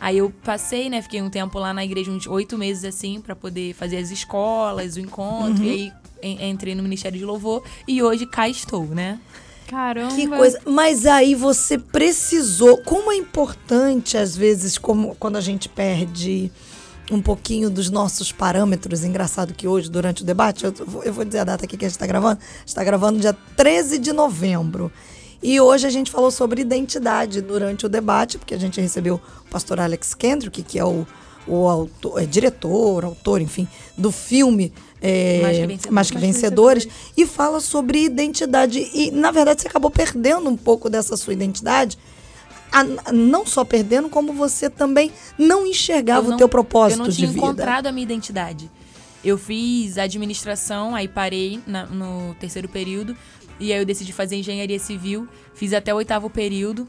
Aí 0.00 0.16
eu 0.16 0.32
passei, 0.42 0.88
né? 0.88 1.02
Fiquei 1.02 1.20
um 1.20 1.28
tempo 1.28 1.58
lá 1.58 1.74
na 1.74 1.84
igreja, 1.84 2.10
uns 2.10 2.26
oito 2.26 2.56
meses 2.56 2.84
assim, 2.86 3.20
pra 3.20 3.36
poder 3.36 3.74
fazer 3.74 3.98
as 3.98 4.10
escolas, 4.10 4.96
o 4.96 5.00
encontro. 5.00 5.62
Uhum. 5.62 5.68
E 5.68 5.70
aí 5.70 5.92
en- 6.22 6.50
entrei 6.50 6.74
no 6.74 6.82
Ministério 6.82 7.18
de 7.18 7.24
Louvor 7.24 7.62
e 7.86 8.02
hoje 8.02 8.24
cá 8.26 8.48
estou, 8.48 8.86
né? 8.86 9.18
Caramba. 9.70 10.14
Que 10.14 10.26
coisa. 10.26 10.58
Mas 10.66 11.06
aí 11.06 11.34
você 11.34 11.78
precisou. 11.78 12.78
Como 12.78 13.12
é 13.12 13.16
importante, 13.16 14.16
às 14.18 14.36
vezes, 14.36 14.76
como 14.76 15.14
quando 15.14 15.36
a 15.36 15.40
gente 15.40 15.68
perde 15.68 16.50
um 17.10 17.20
pouquinho 17.22 17.70
dos 17.70 17.88
nossos 17.90 18.32
parâmetros. 18.32 19.04
Engraçado 19.04 19.54
que 19.54 19.66
hoje, 19.68 19.88
durante 19.90 20.22
o 20.22 20.24
debate, 20.26 20.64
eu, 20.64 20.72
vou- 20.72 21.02
eu 21.04 21.12
vou 21.12 21.24
dizer 21.24 21.38
a 21.40 21.44
data 21.44 21.64
aqui 21.64 21.76
que 21.76 21.84
a 21.84 21.88
gente 21.88 21.96
está 21.96 22.06
gravando. 22.06 22.40
Está 22.66 22.82
gravando 22.84 23.18
dia 23.20 23.36
13 23.56 23.98
de 23.98 24.12
novembro. 24.12 24.90
E 25.42 25.60
hoje 25.60 25.86
a 25.86 25.90
gente 25.90 26.10
falou 26.10 26.30
sobre 26.30 26.60
identidade 26.60 27.40
durante 27.40 27.86
o 27.86 27.88
debate, 27.88 28.38
porque 28.38 28.54
a 28.54 28.58
gente 28.58 28.80
recebeu 28.80 29.14
o 29.16 29.50
pastor 29.50 29.80
Alex 29.80 30.14
Kendrick, 30.14 30.62
que 30.62 30.78
é 30.78 30.84
o, 30.84 31.06
o 31.46 31.66
autor, 31.68 32.22
é 32.22 32.26
diretor, 32.26 33.04
autor, 33.04 33.40
enfim, 33.40 33.66
do 33.96 34.12
filme 34.12 34.72
é, 35.00 35.40
Mais 35.42 35.56
que 35.58 35.66
Vencedores. 35.66 35.90
Mais 35.94 36.10
que 36.10 36.18
Vencedores, 36.18 36.88
e 37.16 37.26
fala 37.26 37.60
sobre 37.60 38.04
identidade. 38.04 38.78
E, 38.94 39.10
na 39.10 39.30
verdade, 39.30 39.62
você 39.62 39.68
acabou 39.68 39.90
perdendo 39.90 40.48
um 40.48 40.56
pouco 40.56 40.88
dessa 40.90 41.16
sua 41.16 41.32
identidade. 41.32 41.98
a- 42.72 43.10
não 43.12 43.44
só 43.44 43.64
perdendo, 43.64 44.08
como 44.08 44.32
você 44.32 44.70
também 44.70 45.10
não 45.36 45.66
enxergava 45.66 46.20
Eu 46.20 46.26
o 46.28 46.30
não- 46.30 46.36
teu 46.36 46.48
propósito 46.48 47.00
Eu 47.00 47.04
não 47.06 47.10
tinha 47.12 47.26
de 47.26 47.32
vida. 47.34 47.44
encontrado 47.46 47.86
a 47.88 47.92
minha 47.92 48.04
identidade. 48.04 48.70
Eu 49.24 49.36
fiz 49.36 49.98
administração, 49.98 50.94
aí 50.94 51.08
parei 51.08 51.58
na- 51.66 51.86
no 51.86 52.32
terceiro 52.38 52.68
período. 52.68 53.16
E 53.58 53.72
aí 53.72 53.78
eu 53.80 53.84
decidi 53.84 54.12
fazer 54.12 54.36
engenharia 54.36 54.78
civil. 54.78 55.26
Fiz 55.52 55.72
até 55.72 55.92
o 55.92 55.96
oitavo 55.96 56.30
período. 56.30 56.88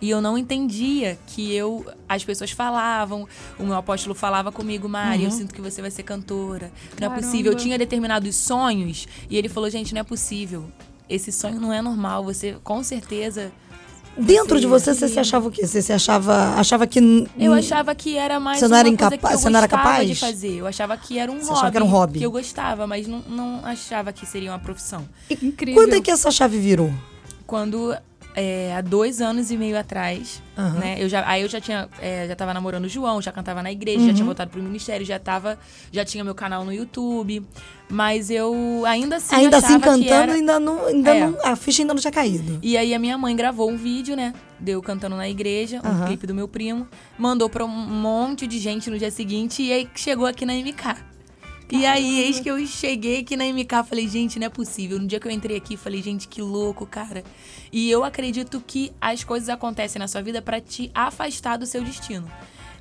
E 0.00 0.08
eu 0.10 0.20
não 0.20 0.38
entendia 0.38 1.18
que 1.26 1.52
eu. 1.54 1.84
As 2.08 2.24
pessoas 2.24 2.50
falavam, 2.52 3.26
o 3.58 3.64
meu 3.64 3.74
apóstolo 3.74 4.14
falava 4.14 4.52
comigo, 4.52 4.88
Mari, 4.88 5.24
eu 5.24 5.30
sinto 5.30 5.52
que 5.54 5.60
você 5.60 5.80
vai 5.82 5.90
ser 5.90 6.04
cantora. 6.04 6.70
Não 7.00 7.06
é 7.06 7.10
Caramba. 7.10 7.16
possível. 7.20 7.52
Eu 7.52 7.58
tinha 7.58 7.76
determinados 7.76 8.36
sonhos. 8.36 9.06
E 9.28 9.36
ele 9.36 9.48
falou, 9.48 9.68
gente, 9.68 9.92
não 9.92 10.00
é 10.00 10.04
possível. 10.04 10.64
Esse 11.08 11.32
sonho 11.32 11.60
não 11.60 11.72
é 11.72 11.82
normal. 11.82 12.22
Você, 12.24 12.56
com 12.62 12.82
certeza. 12.84 13.50
Dentro 14.16 14.60
de 14.60 14.66
você, 14.66 14.94
você 14.94 15.08
se 15.08 15.18
achava 15.20 15.46
o 15.48 15.50
quê? 15.50 15.64
Você 15.66 15.80
se 15.80 15.92
achava, 15.92 16.54
achava 16.56 16.86
que... 16.88 16.98
Eu 17.38 17.52
achava 17.52 17.94
que 17.94 18.16
era 18.16 18.40
mais. 18.40 18.58
Você 18.58 18.66
não 18.66 18.76
era 18.76 18.88
uma 18.88 18.96
coisa 18.96 19.14
incapa- 19.14 19.28
que 19.28 19.34
eu 19.34 19.38
você 19.38 19.48
não 19.50 19.58
era 19.58 19.68
capaz? 19.68 20.08
de 20.08 20.14
fazer. 20.16 20.56
Eu 20.56 20.66
achava 20.66 20.96
que 20.96 21.18
era 21.18 21.30
um 21.30 21.36
Você 21.38 21.44
hobby. 21.44 21.52
achava 21.56 21.70
que 21.70 21.76
era 21.76 21.84
um 21.84 21.88
hobby? 21.88 22.18
Que 22.18 22.26
eu 22.26 22.30
gostava, 22.32 22.86
mas 22.86 23.06
não, 23.06 23.20
não 23.28 23.60
achava 23.64 24.12
que 24.12 24.26
seria 24.26 24.50
uma 24.50 24.58
profissão. 24.58 25.08
Incrível. 25.30 25.80
Quando 25.82 25.94
é 25.94 26.00
que 26.00 26.10
essa 26.10 26.30
chave 26.32 26.58
virou? 26.58 26.92
Quando, 27.46 27.96
é, 28.34 28.74
há 28.76 28.80
dois 28.80 29.20
anos 29.20 29.50
e 29.50 29.56
meio 29.56 29.76
atrás, 29.78 30.40
Aham. 30.56 30.78
né? 30.78 30.96
Eu 30.98 31.08
já, 31.08 31.28
aí 31.28 31.42
eu 31.42 31.48
já 31.48 31.60
tinha, 31.60 31.88
é, 32.00 32.26
já 32.28 32.36
tava 32.36 32.54
namorando 32.54 32.84
o 32.84 32.88
João, 32.88 33.20
já 33.20 33.32
cantava 33.32 33.62
na 33.62 33.72
igreja, 33.72 34.00
Uhum. 34.00 34.06
já 34.06 34.12
tinha 34.14 34.24
voltado 34.24 34.50
pro 34.50 34.62
ministério, 34.62 35.04
já 35.04 35.18
tava, 35.18 35.58
já 35.90 36.04
tinha 36.04 36.22
meu 36.22 36.34
canal 36.34 36.64
no 36.64 36.72
YouTube. 36.72 37.42
Mas 37.90 38.30
eu 38.30 38.82
ainda 38.86 39.16
assim 39.16 39.34
ainda 39.34 39.56
assim, 39.56 39.80
cantando, 39.80 40.04
era- 40.12 40.32
ainda 40.34 40.60
não, 40.60 40.84
ainda 40.86 41.14
É. 41.14 41.26
não... 41.26 41.38
A 41.42 41.56
ficha 41.56 41.82
ainda 41.82 41.94
não 41.94 42.00
tinha 42.00 42.12
caído. 42.12 42.58
E 42.62 42.76
aí 42.76 42.92
a 42.94 42.98
minha 42.98 43.16
mãe 43.16 43.34
gravou 43.34 43.70
um 43.70 43.76
vídeo, 43.78 44.14
né? 44.14 44.34
Deu 44.60 44.82
cantando 44.82 45.16
na 45.16 45.26
igreja, 45.28 45.80
um 45.82 45.88
Aham. 45.88 46.06
clipe 46.06 46.26
do 46.26 46.34
meu 46.34 46.46
primo. 46.46 46.86
Mandou 47.18 47.48
pra 47.48 47.64
um 47.64 47.68
monte 47.68 48.46
de 48.46 48.58
gente 48.58 48.90
no 48.90 48.98
dia 48.98 49.10
seguinte 49.10 49.62
e 49.62 49.72
aí 49.72 49.88
chegou 49.94 50.26
aqui 50.26 50.44
na 50.44 50.52
MK. 50.54 50.96
E 51.70 51.84
aí, 51.84 52.20
eis 52.20 52.40
que 52.40 52.50
eu 52.50 52.64
cheguei 52.66 53.20
aqui 53.20 53.36
na 53.36 53.44
MK, 53.44 53.84
falei, 53.86 54.08
gente, 54.08 54.38
não 54.38 54.46
é 54.46 54.50
possível. 54.50 54.98
No 54.98 55.06
dia 55.06 55.20
que 55.20 55.28
eu 55.28 55.32
entrei 55.32 55.56
aqui, 55.56 55.76
falei, 55.76 56.02
gente, 56.02 56.26
que 56.26 56.40
louco, 56.40 56.86
cara. 56.86 57.22
E 57.70 57.90
eu 57.90 58.04
acredito 58.04 58.62
que 58.66 58.90
as 59.00 59.22
coisas 59.22 59.48
acontecem 59.50 59.98
na 60.00 60.08
sua 60.08 60.22
vida 60.22 60.40
pra 60.40 60.60
te 60.60 60.90
afastar 60.94 61.58
do 61.58 61.66
seu 61.66 61.82
destino. 61.82 62.30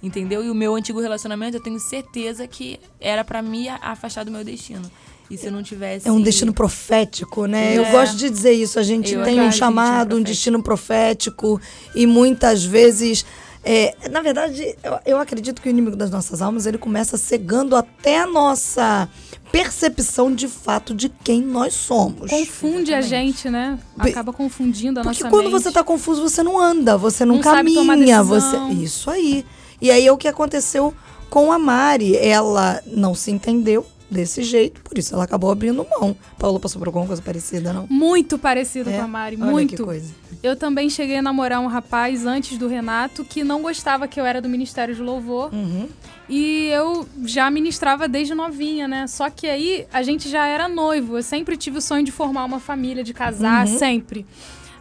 Entendeu? 0.01 0.43
E 0.43 0.49
o 0.49 0.55
meu 0.55 0.75
antigo 0.75 1.01
relacionamento, 1.01 1.57
eu 1.57 1.61
tenho 1.61 1.79
certeza 1.79 2.47
que 2.47 2.79
era 2.99 3.23
pra 3.25 3.41
me 3.41 3.67
afastar 3.67 4.23
do 4.23 4.31
meu 4.31 4.43
destino. 4.43 4.89
E 5.29 5.37
se 5.37 5.47
eu 5.47 5.51
não 5.51 5.61
tivesse. 5.61 6.07
É 6.07 6.11
um 6.11 6.21
destino 6.21 6.53
profético, 6.53 7.45
né? 7.47 7.77
Eu 7.77 7.83
É. 7.83 7.91
gosto 7.91 8.15
de 8.15 8.29
dizer 8.29 8.53
isso. 8.53 8.79
A 8.79 8.83
gente 8.83 9.13
Eu 9.13 9.23
tem 9.23 9.35
um 9.35 9.39
acredito 9.39 9.57
chamado, 9.59 10.15
um 10.15 10.21
destino 10.21 10.63
profético. 10.63 11.59
E 11.93 12.07
muitas 12.07 12.63
vezes. 12.63 13.25
É, 13.69 14.09
na 14.09 14.21
verdade, 14.21 14.77
eu, 14.81 14.99
eu 15.05 15.19
acredito 15.19 15.61
que 15.61 15.67
o 15.67 15.69
inimigo 15.69 15.97
das 15.97 16.09
nossas 16.09 16.41
almas 16.41 16.65
ele 16.65 16.77
começa 16.77 17.17
cegando 17.17 17.75
até 17.75 18.21
a 18.21 18.25
nossa 18.25 19.09
percepção 19.51 20.33
de 20.33 20.47
fato 20.47 20.95
de 20.95 21.09
quem 21.09 21.41
nós 21.41 21.73
somos. 21.73 22.29
Confunde 22.31 22.93
a 22.93 23.01
gente, 23.01 23.49
né? 23.49 23.77
Acaba 23.99 24.31
confundindo 24.31 25.01
a 25.01 25.03
Porque 25.03 25.21
nossa 25.21 25.29
quando 25.29 25.51
mente. 25.51 25.63
você 25.63 25.71
tá 25.71 25.83
confuso, 25.83 26.21
você 26.21 26.41
não 26.41 26.57
anda, 26.57 26.97
você 26.97 27.25
não, 27.25 27.35
Não 27.35 27.41
caminha, 27.41 28.23
você 28.23 28.57
isso 28.71 29.09
aí. 29.09 29.45
E 29.81 29.91
aí 29.91 30.07
é 30.07 30.11
o 30.13 30.17
que 30.17 30.29
aconteceu 30.29 30.93
com 31.29 31.51
a 31.51 31.59
Mari, 31.59 32.15
ela 32.15 32.81
não 32.85 33.13
se 33.13 33.31
entendeu 33.31 33.85
desse 34.09 34.41
jeito, 34.43 34.81
por 34.81 34.97
isso 34.97 35.13
ela 35.13 35.23
acabou 35.25 35.51
abrindo 35.51 35.85
mão. 35.99 36.15
Paula 36.39 36.59
passou 36.59 36.79
por 36.79 36.87
alguma 36.87 37.05
coisa 37.05 37.21
parecida, 37.21 37.73
não? 37.73 37.85
Muito 37.89 38.37
parecido 38.37 38.89
É? 38.89 38.97
com 38.97 39.03
a 39.03 39.07
Mari, 39.07 39.37
Olha 39.41 39.51
muito. 39.51 39.75
que 39.75 39.83
coisa. 39.83 40.13
Eu 40.41 40.55
também 40.55 40.89
cheguei 40.89 41.17
a 41.17 41.21
namorar 41.21 41.59
um 41.59 41.67
rapaz 41.67 42.25
antes 42.25 42.57
do 42.57 42.67
Renato 42.67 43.25
que 43.25 43.43
não 43.43 43.61
gostava 43.61 44.07
que 44.07 44.19
eu 44.19 44.25
era 44.25 44.41
do 44.41 44.47
Ministério 44.47 44.95
de 44.95 45.01
Louvor. 45.01 45.53
Uhum. 45.53 45.89
E 46.29 46.67
eu 46.67 47.07
já 47.25 47.49
ministrava 47.49 48.07
desde 48.07 48.33
novinha, 48.33 48.87
né? 48.87 49.07
Só 49.07 49.29
que 49.29 49.47
aí 49.47 49.85
a 49.91 50.03
gente 50.03 50.29
já 50.29 50.45
era 50.47 50.67
noivo. 50.67 51.17
Eu 51.17 51.23
sempre 51.23 51.55
tive 51.57 51.77
o 51.77 51.81
sonho 51.81 52.03
de 52.03 52.11
formar 52.11 52.45
uma 52.45 52.59
família, 52.59 53.03
de 53.03 53.13
casar, 53.13 53.65
Uhum. 53.67 53.77
sempre. 53.77 54.25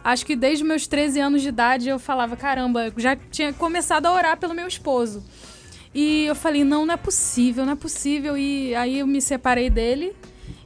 Acho 0.03 0.25
que 0.25 0.35
desde 0.37 0.63
meus 0.63 0.87
13 0.87 1.19
anos 1.19 1.41
de 1.41 1.49
idade 1.49 1.89
eu 1.89 1.99
falava, 1.99 2.35
caramba, 2.37 2.85
eu 2.85 2.93
já 2.97 3.15
tinha 3.29 3.51
começado 3.51 4.05
a 4.05 4.13
orar 4.13 4.37
pelo 4.37 4.53
meu 4.53 4.67
esposo. 4.67 5.21
E 5.93 6.25
eu 6.25 6.35
falei, 6.35 6.63
não, 6.63 6.85
não 6.85 6.93
é 6.93 6.97
possível, 6.97 7.65
não 7.65 7.73
é 7.73 7.75
possível. 7.75 8.37
E 8.37 8.75
aí 8.75 8.99
eu 8.99 9.07
me 9.07 9.21
separei 9.21 9.69
dele. 9.69 10.15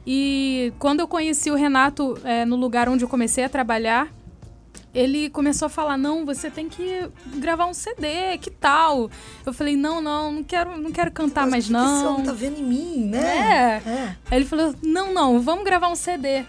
E 0.06 0.72
quando 0.78 1.00
eu 1.00 1.08
conheci 1.08 1.50
o 1.50 1.54
Renato 1.54 2.18
é, 2.24 2.44
no 2.44 2.56
lugar 2.56 2.88
onde 2.88 3.04
eu 3.04 3.08
comecei 3.08 3.44
a 3.44 3.48
trabalhar, 3.48 4.08
ele 4.94 5.30
começou 5.30 5.66
a 5.66 5.68
falar: 5.68 5.96
não, 5.96 6.26
você 6.26 6.50
tem 6.50 6.68
que 6.68 7.08
gravar 7.36 7.66
um 7.66 7.74
CD, 7.74 8.36
que 8.40 8.50
tal? 8.50 9.10
Eu 9.46 9.52
falei: 9.52 9.76
não, 9.76 10.00
não, 10.00 10.32
não 10.32 10.42
quero, 10.44 10.76
não 10.76 10.90
quero 10.90 11.10
cantar 11.10 11.46
mais, 11.46 11.66
Você 11.66 11.72
não. 11.72 12.18
não 12.18 12.24
tá 12.24 12.32
vendo 12.32 12.58
em 12.58 12.64
mim, 12.64 13.04
né? 13.06 13.80
É. 13.84 13.88
É. 13.88 14.16
Aí 14.30 14.38
ele 14.38 14.44
falou: 14.44 14.74
não, 14.82 15.14
não, 15.14 15.40
vamos 15.40 15.64
gravar 15.64 15.88
um 15.88 15.96
CD. 15.96 16.44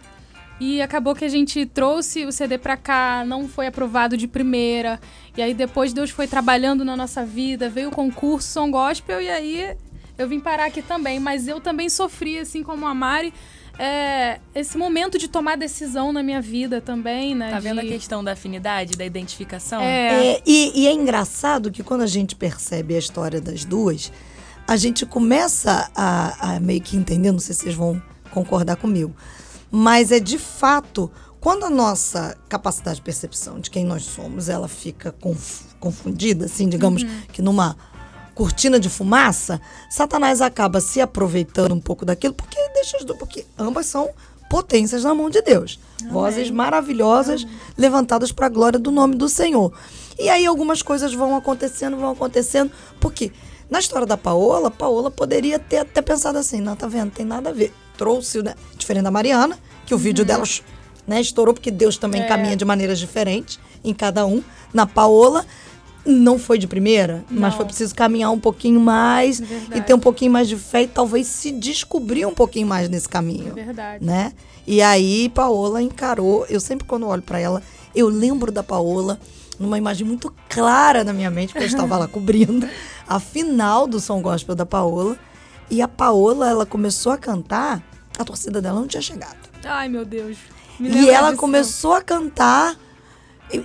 E 0.60 0.82
acabou 0.82 1.14
que 1.16 1.26
a 1.26 1.30
gente 1.30 1.66
trouxe 1.66 2.26
o 2.26 2.32
CD 2.32 2.58
pra 2.58 2.78
cá, 2.78 3.24
não 3.26 3.48
foi 3.48 3.68
aprovado 3.68 4.16
de 4.16 4.28
primeira. 4.28 5.00
E 5.36 5.42
aí 5.42 5.54
depois 5.54 5.92
Deus 5.94 6.10
foi 6.10 6.28
trabalhando 6.28 6.86
na 6.86 6.96
nossa 6.96 7.26
vida, 7.26 7.70
veio 7.70 7.90
o 7.90 7.92
concurso 7.92 8.48
Som 8.50 8.72
Gospel 8.72 9.20
e 9.22 9.30
aí 9.30 9.76
eu 10.18 10.28
vim 10.28 10.40
parar 10.40 10.66
aqui 10.66 10.82
também. 10.82 11.20
Mas 11.20 11.48
eu 11.48 11.60
também 11.60 11.90
sofri, 11.90 12.38
assim 12.40 12.64
como 12.64 12.86
a 12.86 12.94
Mari, 12.94 13.34
é, 13.80 14.40
esse 14.54 14.78
momento 14.78 15.18
de 15.18 15.28
tomar 15.28 15.58
decisão 15.58 16.14
na 16.14 16.22
minha 16.22 16.40
vida 16.40 16.80
também, 16.80 17.34
né? 17.34 17.50
Tá 17.50 17.60
vendo 17.60 17.80
a 17.80 17.82
de- 17.84 17.90
questão 17.90 18.24
da 18.24 18.34
afinidade, 18.34 18.96
da 18.96 19.04
identificação? 19.04 19.82
É, 19.82 20.34
É, 20.36 20.42
e, 20.46 20.84
e 20.84 20.88
é 20.88 20.94
engraçado 20.94 21.72
que 21.72 21.82
quando 21.84 22.02
a 22.02 22.08
gente 22.08 22.36
percebe 22.36 22.96
a 22.96 23.00
história 23.00 23.42
das 23.42 23.66
duas, 23.66 24.12
a 24.68 24.78
gente 24.78 25.06
começa 25.06 25.90
a, 25.96 26.54
a 26.56 26.60
meio 26.60 26.80
que 26.82 26.96
entender, 26.96 27.32
não 27.32 27.40
sei 27.40 27.56
se 27.56 27.62
vocês 27.64 27.76
vão 27.76 28.00
concordar 28.32 28.76
comigo, 28.76 29.14
mas 29.76 30.12
é 30.12 30.20
de 30.20 30.38
fato, 30.38 31.10
quando 31.42 31.66
a 31.66 31.70
nossa 31.70 32.38
capacidade 32.48 32.98
de 32.98 33.02
percepção 33.02 33.60
de 33.60 33.72
quem 33.72 33.84
nós 33.84 34.04
somos, 34.04 34.48
ela 34.48 34.68
fica 34.68 35.12
conf- 35.12 35.74
confundida, 35.80 36.46
assim, 36.46 36.70
digamos 36.70 37.04
que 37.32 37.42
numa 37.42 37.76
cortina 38.36 38.80
de 38.80 38.88
fumaça, 38.88 39.60
Satanás 39.90 40.42
acaba 40.42 40.80
se 40.80 41.02
aproveitando 41.02 41.74
um 41.74 41.82
pouco 41.82 42.06
daquilo, 42.06 42.36
porque 42.36 42.56
deixa 42.76 42.98
as 42.98 43.04
duas, 43.04 43.18
porque 43.18 43.48
ambas 43.58 43.88
são 43.88 44.12
potências 44.48 45.04
na 45.04 45.16
mão 45.16 45.28
de 45.28 45.42
Deus. 45.42 45.80
Vozes 46.12 46.52
maravilhosas 46.52 47.44
levantadas 47.76 48.32
para 48.32 48.46
a 48.46 48.50
glória 48.50 48.78
do 48.78 48.92
nome 48.92 49.16
do 49.16 49.28
Senhor. 49.28 49.74
E 50.20 50.30
aí 50.30 50.46
algumas 50.46 50.84
coisas 50.84 51.16
vão 51.16 51.36
acontecendo, 51.36 51.98
vão 51.98 52.12
acontecendo, 52.12 52.72
porque 53.00 53.32
na 53.74 53.80
história 53.80 54.06
da 54.06 54.16
Paola, 54.16 54.70
Paola 54.70 55.10
poderia 55.10 55.58
ter 55.58 55.78
até 55.78 56.00
pensado 56.00 56.38
assim, 56.38 56.62
não, 56.62 56.76
tá 56.76 56.86
vendo, 56.86 57.10
tem 57.10 57.26
nada 57.26 57.50
a 57.50 57.52
ver. 57.52 57.74
Trouxe, 57.98 58.44
né, 58.44 58.54
diferente 58.78 59.04
da 59.04 59.10
Mariana, 59.10 59.58
que 59.84 59.96
o 59.96 59.98
vídeo 59.98 60.24
dela 60.24 60.44
né, 61.08 61.20
estourou, 61.20 61.56
porque 61.56 61.72
Deus 61.72 61.98
também 61.98 62.24
caminha 62.28 62.56
de 62.56 62.64
maneiras 62.64 63.00
diferentes 63.00 63.60
em 63.84 63.92
cada 63.92 64.28
um. 64.28 64.44
Na 64.72 64.86
Paola, 64.86 65.44
não 66.06 66.38
foi 66.38 66.60
de 66.60 66.68
primeira, 66.68 67.26
mas 67.32 67.50
Não. 67.50 67.58
foi 67.58 67.66
preciso 67.66 67.96
caminhar 67.96 68.30
um 68.30 68.40
pouquinho 68.40 68.80
mais 68.80 69.40
e 69.40 69.44
Verdade. 69.44 69.82
ter 69.82 69.96
um 69.96 70.00
pouquinho 70.00 70.32
mais 70.32 70.48
de 70.48 70.56
fé 70.56 70.84
e 70.84 70.88
talvez 70.88 71.26
se 71.26 71.52
descobrir 71.52 72.28
um 72.28 72.34
pouquinho 72.36 72.68
mais 72.68 72.88
nesse 72.88 73.10
caminho. 73.10 73.56
Verdade. 73.56 74.06
Né? 74.06 74.34
E 74.68 74.84
aí 74.84 75.30
Paola 75.30 75.82
encarou, 75.82 76.46
eu 76.48 76.60
sempre 76.60 76.86
quando 76.86 77.08
olho 77.08 77.24
pra 77.24 77.40
ela, 77.40 77.64
eu 77.96 78.08
lembro 78.08 78.52
da 78.52 78.62
Paola 78.62 79.20
numa 79.60 79.78
imagem 79.78 80.06
muito 80.06 80.34
clara 80.50 81.04
na 81.04 81.14
minha 81.14 81.30
mente, 81.32 81.54
porque 81.54 81.64
eu 81.64 81.68
estava 81.68 81.98
lá 81.98 82.08
cobrindo 82.08 82.68
a 83.08 83.20
final 83.20 83.86
do 83.88 84.00
som 84.00 84.22
gospel 84.22 84.56
da 84.56 84.66
Paola, 84.66 85.18
e 85.70 85.82
a 85.82 85.88
Paola, 85.88 86.50
ela 86.50 86.66
começou 86.66 87.12
a 87.12 87.18
cantar, 87.18 87.82
a 88.18 88.24
torcida 88.24 88.62
dela 88.62 88.80
não 88.80 88.88
tinha 88.88 89.02
chegado. 89.02 89.38
Ai, 89.64 89.88
meu 89.90 90.06
Deus. 90.06 90.38
Me 90.80 90.90
E 90.90 91.10
ela 91.10 91.30
disso. 91.30 91.40
começou 91.40 91.94
a 91.94 92.02
cantar, 92.02 92.76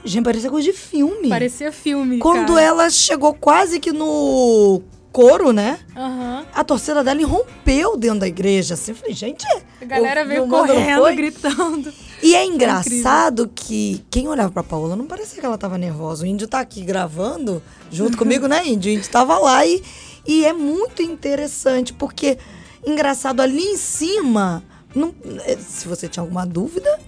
gente, 0.04 0.24
parecia 0.24 0.50
coisa 0.50 0.70
de 0.70 0.76
filme. 0.76 1.28
Parecia 1.28 1.72
filme. 1.72 2.18
Quando 2.18 2.54
cara. 2.54 2.60
ela 2.62 2.90
chegou 2.90 3.34
quase 3.34 3.80
que 3.80 3.92
no 3.92 4.82
coro, 5.10 5.52
né? 5.52 5.78
Aham. 5.96 6.44
A 6.54 6.62
torcida 6.62 7.02
dela 7.02 7.20
irrompeu 7.20 7.96
dentro 7.96 8.20
da 8.20 8.28
igreja, 8.28 8.74
assim. 8.74 8.92
Eu 8.92 8.96
falei, 8.96 9.14
gente, 9.14 9.44
A 9.80 9.84
galera 9.84 10.20
eu- 10.22 10.28
veio 10.28 10.48
correndo, 10.48 11.14
gritando. 11.16 11.92
E 12.22 12.34
é 12.34 12.44
engraçado 12.44 13.48
que 13.54 14.04
quem 14.10 14.26
olhava 14.28 14.50
pra 14.52 14.62
Paola 14.62 14.96
não 14.96 15.06
parecia 15.06 15.38
que 15.40 15.46
ela 15.46 15.56
tava 15.58 15.78
nervosa. 15.78 16.24
O 16.24 16.26
Índio 16.26 16.48
tá 16.48 16.58
aqui 16.60 16.82
gravando 16.82 17.62
junto 17.90 18.16
comigo, 18.18 18.46
né, 18.48 18.66
Índio? 18.66 18.90
O 18.92 18.94
Índio 18.96 19.10
tava 19.10 19.38
lá 19.38 19.64
e, 19.64 19.82
e 20.26 20.44
é 20.44 20.52
muito 20.52 21.00
interessante, 21.02 21.92
porque, 21.92 22.36
engraçado, 22.84 23.40
ali 23.40 23.62
em 23.62 23.76
cima, 23.76 24.64
não- 24.94 25.14
eh, 25.44 25.56
se 25.56 25.86
você 25.86 26.08
tinha 26.08 26.22
alguma 26.22 26.44
dúvida, 26.44 26.98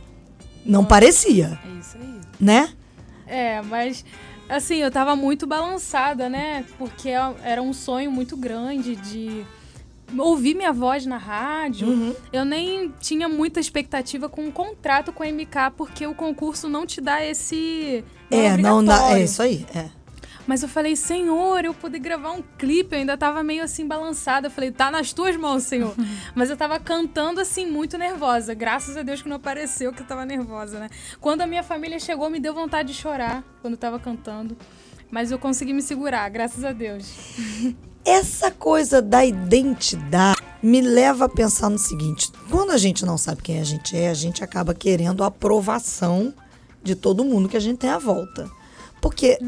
não 0.65 0.85
parecia, 0.85 1.59
É 1.65 1.81
isso 1.81 1.97
aí. 2.01 2.21
né? 2.39 2.73
É, 3.27 3.63
mas 3.63 4.05
assim, 4.49 4.77
eu 4.77 4.91
tava 4.91 5.15
muito 5.17 5.47
balançada, 5.47 6.29
né? 6.29 6.65
Porque 6.79 7.09
era 7.43 7.61
um 7.63 7.73
sonho 7.73 8.11
muito 8.13 8.37
grande 8.37 8.95
de 8.97 9.45
ouvir 10.19 10.55
minha 10.55 10.73
voz 10.73 11.07
na 11.07 11.17
rádio. 11.17 11.89
Uhum. 11.89 12.15
Eu 12.33 12.45
nem 12.45 12.93
tinha 13.01 13.29
muita 13.29 13.61
expectativa 13.61 14.29
com 14.29 14.45
um 14.45 14.51
contrato 14.51 15.13
com 15.13 15.23
a 15.23 15.27
MK, 15.27 15.73
porque 15.77 16.07
o 16.07 16.15
concurso 16.15 16.69
não 16.69 16.87
te 16.87 17.01
dá 17.01 17.25
esse. 17.25 18.05
É, 18.31 18.57
não 18.57 18.85
dá. 18.85 19.19
É 19.19 19.25
isso 19.25 19.43
aí. 19.43 19.67
É. 19.75 20.01
Mas 20.47 20.65
eu 20.65 20.69
falei, 20.69 20.97
Senhor, 20.97 21.65
eu 21.65 21.73
poder 21.73 22.01
gravar 22.01 22.33
um 22.33 22.43
clipe, 22.59 22.95
eu 22.95 22.99
ainda 22.99 23.17
tava 23.17 23.41
meio 23.43 23.63
assim 23.63 23.87
balançada. 23.87 24.49
Eu 24.49 24.51
falei, 24.51 24.73
tá 24.73 24.91
nas 24.91 25.13
tuas 25.13 25.37
mãos, 25.37 25.63
Senhor. 25.63 25.95
Mas 26.35 26.51
eu 26.51 26.57
tava 26.57 26.79
cantando 26.81 27.41
assim, 27.41 27.67
muito 27.67 27.97
nervosa. 27.97 28.53
Graças 28.53 28.97
a 28.97 29.03
Deus 29.03 29.23
que 29.23 29.29
não 29.29 29.37
apareceu, 29.37 29.93
que 29.93 30.03
eu 30.03 30.07
tava 30.07 30.25
nervosa, 30.25 30.81
né? 30.81 30.89
Quando 31.21 31.43
a 31.43 31.47
minha 31.47 31.63
família 31.63 32.01
chegou, 32.01 32.29
me 32.29 32.41
deu 32.41 32.53
vontade 32.53 32.93
de 32.93 32.99
chorar 32.99 33.45
quando 33.61 33.75
eu 33.75 33.79
tava 33.79 34.01
cantando. 34.01 34.57
Mas 35.09 35.31
eu 35.31 35.39
consegui 35.39 35.73
me 35.73 35.83
segurar, 35.83 36.29
graças 36.29 36.65
a 36.65 36.73
Deus. 36.73 37.15
Essa 38.05 38.51
coisa 38.51 39.01
da 39.03 39.25
identidade 39.25 40.41
me 40.63 40.81
leva 40.81 41.27
a 41.27 41.29
pensar 41.29 41.69
no 41.69 41.79
seguinte: 41.79 42.31
quando 42.51 42.71
a 42.71 42.79
gente 42.79 43.05
não 43.05 43.19
sabe 43.19 43.43
quem 43.43 43.61
a 43.61 43.65
gente 43.65 43.97
é, 43.97 44.09
a 44.11 44.15
gente 44.15 44.43
acaba 44.43 44.75
querendo 44.75 45.23
a 45.23 45.27
aprovação 45.27 46.33
de 46.83 46.95
todo 46.95 47.25
mundo 47.25 47.49
que 47.49 47.57
a 47.57 47.61
gente 47.61 47.79
tem 47.79 47.91
à 47.91 47.99
volta. 47.99 48.51
Porque 49.01 49.39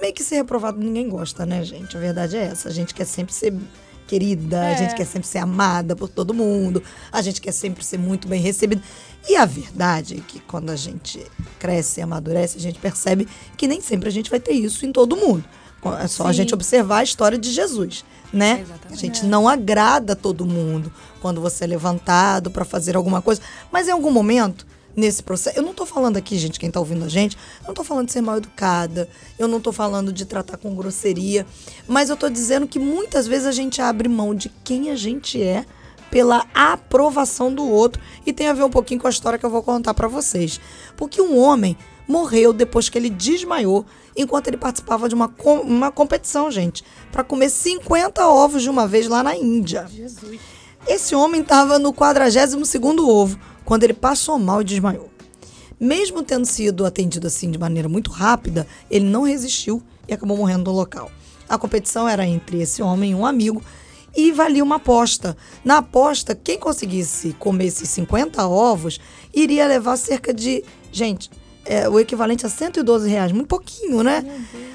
meio 0.00 0.12
que 0.14 0.22
ser 0.22 0.36
reprovado 0.36 0.78
ninguém 0.78 1.08
gosta, 1.08 1.44
né, 1.46 1.64
gente? 1.64 1.96
A 1.96 2.00
verdade 2.00 2.36
é 2.36 2.44
essa. 2.44 2.68
A 2.68 2.72
gente 2.72 2.94
quer 2.94 3.04
sempre 3.04 3.34
ser 3.34 3.52
querida, 4.06 4.60
a 4.60 4.70
É. 4.70 4.76
gente 4.78 4.94
quer 4.94 5.04
sempre 5.06 5.28
ser 5.28 5.38
amada 5.38 5.94
por 5.94 6.08
todo 6.08 6.32
mundo, 6.32 6.82
a 7.12 7.20
gente 7.20 7.40
quer 7.40 7.52
sempre 7.52 7.84
ser 7.84 7.98
muito 7.98 8.26
bem 8.26 8.40
recebida. 8.40 8.80
E 9.28 9.36
a 9.36 9.44
verdade 9.44 10.16
é 10.16 10.20
que 10.26 10.40
quando 10.40 10.70
a 10.70 10.76
gente 10.76 11.24
cresce 11.58 12.00
e 12.00 12.02
amadurece, 12.02 12.56
a 12.56 12.60
gente 12.60 12.78
percebe 12.78 13.28
que 13.56 13.68
nem 13.68 13.80
sempre 13.82 14.08
a 14.08 14.12
gente 14.12 14.30
vai 14.30 14.40
ter 14.40 14.52
isso 14.52 14.86
em 14.86 14.92
todo 14.92 15.16
mundo. 15.16 15.44
É 16.00 16.08
só 16.08 16.24
a 16.24 16.28
Sim. 16.28 16.38
gente 16.38 16.54
observar 16.54 16.98
a 16.98 17.02
história 17.04 17.38
de 17.38 17.50
Jesus, 17.50 18.04
né? 18.32 18.60
Exatamente. 18.62 18.92
A 18.92 18.96
gente 18.96 19.26
não 19.26 19.48
agrada 19.48 20.16
todo 20.16 20.44
mundo 20.44 20.92
quando 21.20 21.40
você 21.40 21.64
é 21.64 21.66
levantado 21.66 22.50
para 22.50 22.64
fazer 22.64 22.96
alguma 22.96 23.22
coisa, 23.22 23.40
mas 23.70 23.88
em 23.88 23.92
algum 23.92 24.10
momento 24.10 24.66
nesse 24.96 25.22
processo, 25.22 25.56
eu 25.56 25.62
não 25.62 25.72
tô 25.72 25.86
falando 25.86 26.16
aqui, 26.16 26.36
gente, 26.36 26.58
quem 26.58 26.70
tá 26.70 26.80
ouvindo 26.80 27.04
a 27.04 27.08
gente, 27.08 27.36
eu 27.62 27.68
não 27.68 27.74
tô 27.74 27.84
falando 27.84 28.06
de 28.06 28.12
ser 28.12 28.20
mal 28.20 28.36
educada, 28.36 29.08
eu 29.38 29.46
não 29.46 29.60
tô 29.60 29.70
falando 29.70 30.12
de 30.12 30.24
tratar 30.24 30.56
com 30.56 30.74
grosseria, 30.74 31.46
mas 31.86 32.10
eu 32.10 32.16
tô 32.16 32.28
dizendo 32.28 32.66
que 32.66 32.80
muitas 32.80 33.26
vezes 33.26 33.46
a 33.46 33.52
gente 33.52 33.80
abre 33.80 34.08
mão 34.08 34.34
de 34.34 34.48
quem 34.64 34.90
a 34.90 34.96
gente 34.96 35.40
é 35.40 35.64
pela 36.10 36.46
aprovação 36.52 37.54
do 37.54 37.64
outro 37.64 38.02
e 38.26 38.32
tem 38.32 38.48
a 38.48 38.52
ver 38.52 38.64
um 38.64 38.70
pouquinho 38.70 39.00
com 39.00 39.06
a 39.06 39.10
história 39.10 39.38
que 39.38 39.46
eu 39.46 39.50
vou 39.50 39.62
contar 39.62 39.94
para 39.94 40.08
vocês. 40.08 40.60
Porque 40.96 41.20
um 41.20 41.38
homem 41.38 41.76
morreu 42.06 42.52
depois 42.52 42.88
que 42.88 42.96
ele 42.96 43.10
desmaiou 43.10 43.84
enquanto 44.18 44.48
ele 44.48 44.56
participava 44.56 45.08
de 45.08 45.14
uma, 45.14 45.28
com- 45.28 45.60
uma 45.60 45.90
competição, 45.92 46.50
gente, 46.50 46.84
para 47.12 47.22
comer 47.24 47.48
50 47.48 48.26
ovos 48.26 48.62
de 48.62 48.68
uma 48.68 48.86
vez 48.86 49.06
lá 49.08 49.22
na 49.22 49.34
Índia. 49.36 49.86
Esse 50.86 51.14
homem 51.14 51.40
estava 51.40 51.78
no 51.78 51.92
42º 51.92 52.98
ovo 53.06 53.38
quando 53.64 53.84
ele 53.84 53.94
passou 53.94 54.38
mal 54.38 54.60
e 54.60 54.64
desmaiou. 54.64 55.08
Mesmo 55.80 56.22
tendo 56.22 56.44
sido 56.44 56.84
atendido 56.84 57.26
assim 57.26 57.50
de 57.50 57.58
maneira 57.58 57.88
muito 57.88 58.10
rápida, 58.10 58.66
ele 58.90 59.04
não 59.04 59.22
resistiu 59.22 59.82
e 60.08 60.12
acabou 60.12 60.36
morrendo 60.36 60.70
no 60.70 60.76
local. 60.76 61.10
A 61.48 61.56
competição 61.56 62.08
era 62.08 62.26
entre 62.26 62.60
esse 62.60 62.82
homem 62.82 63.12
e 63.12 63.14
um 63.14 63.24
amigo 63.24 63.62
e 64.16 64.32
valia 64.32 64.64
uma 64.64 64.76
aposta. 64.76 65.36
Na 65.64 65.78
aposta, 65.78 66.34
quem 66.34 66.58
conseguisse 66.58 67.32
comer 67.38 67.66
esses 67.66 67.88
50 67.90 68.46
ovos 68.48 68.98
iria 69.32 69.66
levar 69.66 69.96
cerca 69.96 70.34
de. 70.34 70.64
Gente, 70.90 71.30
é, 71.68 71.86
o 71.86 72.00
equivalente 72.00 72.46
a 72.46 72.48
112 72.48 73.10
reais, 73.10 73.30
muito 73.30 73.46
pouquinho, 73.46 74.02
né? 74.02 74.24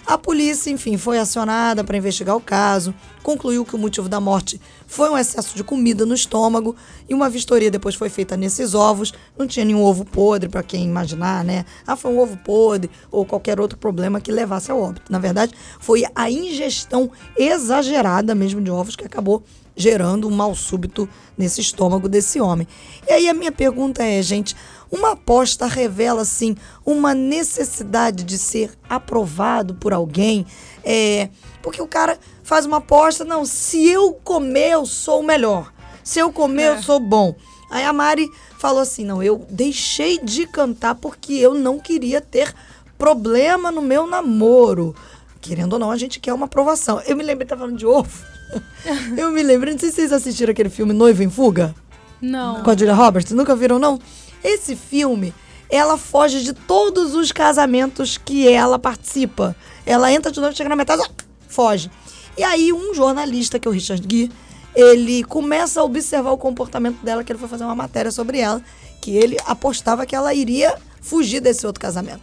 A 0.06 0.16
polícia, 0.16 0.70
enfim, 0.70 0.96
foi 0.96 1.18
acionada 1.18 1.84
para 1.84 1.98
investigar 1.98 2.36
o 2.36 2.40
caso, 2.40 2.94
concluiu 3.24 3.66
que 3.66 3.76
o 3.76 3.80
motivo 3.80 4.08
da 4.08 4.20
morte 4.20 4.62
foi 4.86 5.10
um 5.10 5.18
excesso 5.18 5.56
de 5.56 5.64
comida 5.64 6.06
no 6.06 6.14
estômago 6.14 6.76
e 7.10 7.14
uma 7.16 7.32
vistoria 7.32 7.72
depois 7.72 7.96
foi 7.96 8.10
feita 8.10 8.38
nesses 8.38 8.76
ovos. 8.76 9.12
Não 9.36 9.48
tinha 9.48 9.66
nenhum 9.66 9.82
ovo 9.82 10.06
podre, 10.06 10.48
para 10.48 10.62
quem 10.62 10.84
imaginar, 10.84 11.44
né? 11.44 11.66
Ah, 11.88 11.96
foi 11.96 12.12
um 12.12 12.20
ovo 12.20 12.38
podre 12.38 12.92
ou 13.10 13.26
qualquer 13.26 13.60
outro 13.60 13.78
problema 13.78 14.22
que 14.22 14.32
levasse 14.32 14.70
ao 14.70 14.80
óbito. 14.80 15.12
Na 15.12 15.18
verdade, 15.18 15.54
foi 15.80 16.04
a 16.14 16.30
ingestão 16.30 17.10
exagerada 17.36 18.36
mesmo 18.36 18.62
de 18.62 18.70
ovos 18.70 18.96
que 18.96 19.06
acabou 19.06 19.42
gerando 19.76 20.28
um 20.28 20.32
mal 20.32 20.54
súbito 20.56 21.10
nesse 21.38 21.62
estômago 21.62 22.08
desse 22.08 22.40
homem. 22.40 22.68
E 23.08 23.12
aí 23.12 23.30
a 23.30 23.34
minha 23.34 23.52
pergunta 23.52 24.04
é, 24.04 24.22
gente, 24.22 24.56
uma 24.94 25.14
aposta 25.14 25.66
revela 25.66 26.22
assim 26.22 26.56
uma 26.86 27.16
necessidade 27.16 28.24
de 28.24 28.38
ser 28.38 28.72
aprovado 28.88 29.74
por 29.74 29.92
alguém? 29.92 30.46
É, 30.84 31.30
porque 31.64 31.82
o 31.82 31.88
cara 31.88 32.20
faz 32.44 32.68
uma 32.68 32.78
aposta, 32.78 33.26
não, 33.26 33.44
se 33.44 33.90
eu 33.90 34.14
comer 34.24 34.74
eu 34.74 34.86
sou 34.86 35.22
o 35.22 35.26
melhor. 35.26 35.74
Se 36.04 36.20
eu 36.20 36.32
comer 36.32 36.78
eu 36.78 36.84
sou 36.84 37.00
bom. 37.00 37.34
Aí 37.72 37.84
a 37.84 37.92
Mari 37.92 38.30
falou 38.60 38.82
assim: 38.82 39.04
"Não, 39.04 39.24
eu 39.24 39.44
deixei 39.50 40.20
de 40.20 40.46
cantar 40.46 40.94
porque 40.94 41.34
eu 41.34 41.56
não 41.56 41.80
queria 41.80 42.22
ter 42.22 42.54
problema 42.98 43.72
no 43.72 43.82
meu 43.82 44.06
namoro." 44.06 44.96
Querendo 45.42 45.74
ou 45.74 45.80
não, 45.80 45.90
a 45.90 45.98
gente 45.98 46.20
quer 46.20 46.34
uma 46.34 46.46
aprovação. 46.46 47.02
Eu 47.08 47.18
me 47.18 47.24
lembrei, 47.24 47.48
tá 47.48 47.58
falando 47.58 47.78
de 47.78 47.86
ovo. 47.86 48.24
eu 49.18 49.32
me 49.32 49.42
lembrei, 49.42 49.74
não 49.74 49.80
sei 49.80 49.90
se 49.90 49.96
vocês 49.96 50.14
assistiram 50.14 50.52
aquele 50.52 50.70
filme 50.70 50.94
Noivo 50.94 51.24
em 51.24 51.30
Fuga 51.30 51.74
Não. 52.22 52.62
com 52.62 52.70
a 52.70 52.78
Julia 52.78 52.94
Roberts. 52.94 53.32
Nunca 53.32 53.56
viram, 53.56 53.80
não? 53.80 54.00
Esse 54.44 54.76
filme, 54.76 55.34
ela 55.70 55.98
foge 55.98 56.44
de 56.44 56.54
todos 56.54 57.16
os 57.16 57.32
casamentos 57.32 58.18
que 58.18 58.48
ela 58.48 58.78
participa. 58.78 59.56
Ela 59.86 60.12
entra 60.12 60.32
de 60.32 60.40
novo, 60.40 60.56
chega 60.56 60.70
na 60.70 60.76
metade, 60.76 61.04
foge. 61.48 61.90
E 62.38 62.44
aí, 62.44 62.74
um 62.74 62.94
jornalista, 62.94 63.58
que 63.58 63.68
é 63.68 63.72
o 63.72 63.74
Richard 63.74 64.06
Gere, 64.10 64.32
ele 64.76 65.24
começa 65.24 65.80
a 65.80 65.84
observar 65.84 66.32
o 66.32 66.38
comportamento 66.38 67.02
dela, 67.04 67.24
que 67.24 67.32
ele 67.32 67.40
foi 67.40 67.48
fazer 67.48 67.64
uma 67.64 67.76
matéria 67.76 68.12
sobre 68.12 68.40
ela, 68.40 68.62
que 69.02 69.16
ele 69.16 69.38
apostava 69.46 70.06
que 70.06 70.16
ela 70.16 70.34
iria 70.34 70.76
fugir 71.02 71.40
desse 71.40 71.66
outro 71.66 71.82
casamento. 71.82 72.22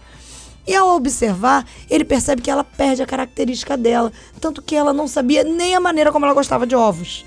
E 0.66 0.74
ao 0.74 0.94
observar, 0.94 1.66
ele 1.88 2.04
percebe 2.04 2.42
que 2.42 2.50
ela 2.50 2.64
perde 2.64 3.02
a 3.02 3.06
característica 3.06 3.76
dela, 3.76 4.12
tanto 4.40 4.60
que 4.62 4.74
ela 4.76 4.92
não 4.92 5.08
sabia 5.08 5.42
nem 5.42 5.74
a 5.74 5.80
maneira 5.80 6.12
como 6.12 6.24
ela 6.24 6.34
gostava 6.34 6.66
de 6.66 6.74
ovos. 6.74 7.24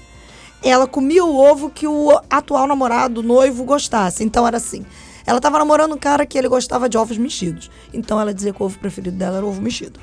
Ela 0.63 0.87
comia 0.87 1.25
o 1.25 1.35
ovo 1.35 1.69
que 1.69 1.85
o 1.85 2.17
atual 2.29 2.65
namorado, 2.67 3.19
o 3.19 3.23
noivo, 3.23 3.63
gostasse. 3.65 4.23
Então 4.23 4.47
era 4.47 4.57
assim. 4.57 4.85
Ela 5.25 5.37
estava 5.37 5.57
namorando 5.57 5.93
um 5.93 5.97
cara 5.97 6.25
que 6.25 6.37
ele 6.37 6.47
gostava 6.47 6.87
de 6.87 6.97
ovos 6.97 7.17
mexidos. 7.17 7.69
Então 7.93 8.19
ela 8.19 8.33
dizia 8.33 8.53
que 8.53 8.61
o 8.61 8.65
ovo 8.65 8.79
preferido 8.79 9.17
dela 9.17 9.37
era 9.37 9.45
ovo 9.45 9.61
mexido. 9.61 9.99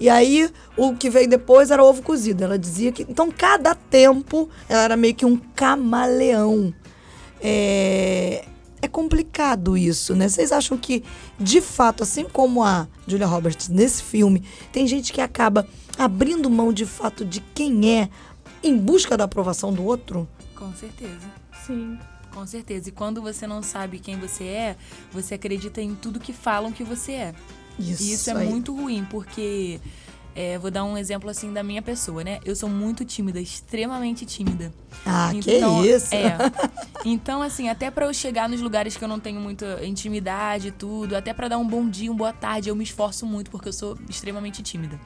E 0.00 0.08
aí, 0.08 0.48
o 0.76 0.94
que 0.94 1.10
veio 1.10 1.28
depois 1.28 1.70
era 1.70 1.82
ovo 1.82 2.02
cozido. 2.02 2.44
Ela 2.44 2.58
dizia 2.58 2.92
que. 2.92 3.02
Então, 3.02 3.30
cada 3.30 3.74
tempo, 3.74 4.48
ela 4.68 4.82
era 4.82 4.96
meio 4.96 5.14
que 5.14 5.26
um 5.26 5.36
camaleão. 5.36 6.72
É, 7.40 8.44
é 8.80 8.86
complicado 8.86 9.76
isso, 9.76 10.14
né? 10.14 10.28
Vocês 10.28 10.52
acham 10.52 10.78
que, 10.78 11.02
de 11.38 11.60
fato, 11.60 12.04
assim 12.04 12.24
como 12.24 12.62
a 12.62 12.86
Julia 13.06 13.26
Roberts 13.26 13.68
nesse 13.68 14.02
filme, 14.02 14.44
tem 14.72 14.86
gente 14.86 15.12
que 15.12 15.20
acaba 15.20 15.66
abrindo 15.98 16.48
mão 16.48 16.72
de 16.72 16.86
fato 16.86 17.24
de 17.24 17.40
quem 17.40 17.98
é 17.98 18.08
em 18.62 18.76
busca 18.76 19.16
da 19.16 19.24
aprovação 19.24 19.72
do 19.72 19.84
outro? 19.84 20.28
Com 20.54 20.72
certeza. 20.74 21.26
Sim. 21.66 21.98
Com 22.32 22.46
certeza. 22.46 22.88
E 22.88 22.92
quando 22.92 23.20
você 23.22 23.46
não 23.46 23.62
sabe 23.62 23.98
quem 23.98 24.18
você 24.18 24.44
é, 24.44 24.76
você 25.12 25.34
acredita 25.34 25.80
em 25.80 25.94
tudo 25.94 26.20
que 26.20 26.32
falam 26.32 26.70
que 26.72 26.84
você 26.84 27.12
é. 27.12 27.34
Isso, 27.78 28.02
E 28.02 28.12
isso 28.12 28.30
é 28.30 28.34
aí. 28.36 28.48
muito 28.48 28.74
ruim, 28.74 29.06
porque. 29.08 29.80
É, 30.40 30.56
vou 30.56 30.70
dar 30.70 30.84
um 30.84 30.96
exemplo 30.96 31.28
assim 31.28 31.52
da 31.52 31.64
minha 31.64 31.82
pessoa, 31.82 32.22
né? 32.22 32.38
Eu 32.44 32.54
sou 32.54 32.68
muito 32.68 33.04
tímida, 33.04 33.40
extremamente 33.40 34.24
tímida. 34.24 34.72
Ah, 35.04 35.32
Então, 35.34 35.82
que 35.82 35.88
isso! 35.88 36.14
É. 36.14 36.36
Então, 37.04 37.42
assim, 37.42 37.68
até 37.68 37.90
pra 37.90 38.06
eu 38.06 38.12
chegar 38.14 38.48
nos 38.48 38.60
lugares 38.60 38.96
que 38.96 39.02
eu 39.02 39.08
não 39.08 39.18
tenho 39.20 39.40
muita 39.40 39.84
intimidade 39.84 40.68
e 40.68 40.70
tudo, 40.72 41.16
até 41.16 41.32
pra 41.32 41.46
dar 41.48 41.56
um 41.58 41.66
bom 41.66 41.88
dia, 41.88 42.10
um 42.10 42.14
boa 42.16 42.32
tarde, 42.32 42.68
eu 42.68 42.76
me 42.76 42.82
esforço 42.84 43.24
muito 43.24 43.50
porque 43.52 43.68
eu 43.68 43.72
sou 43.72 43.96
extremamente 44.08 44.62
tímida. 44.62 45.00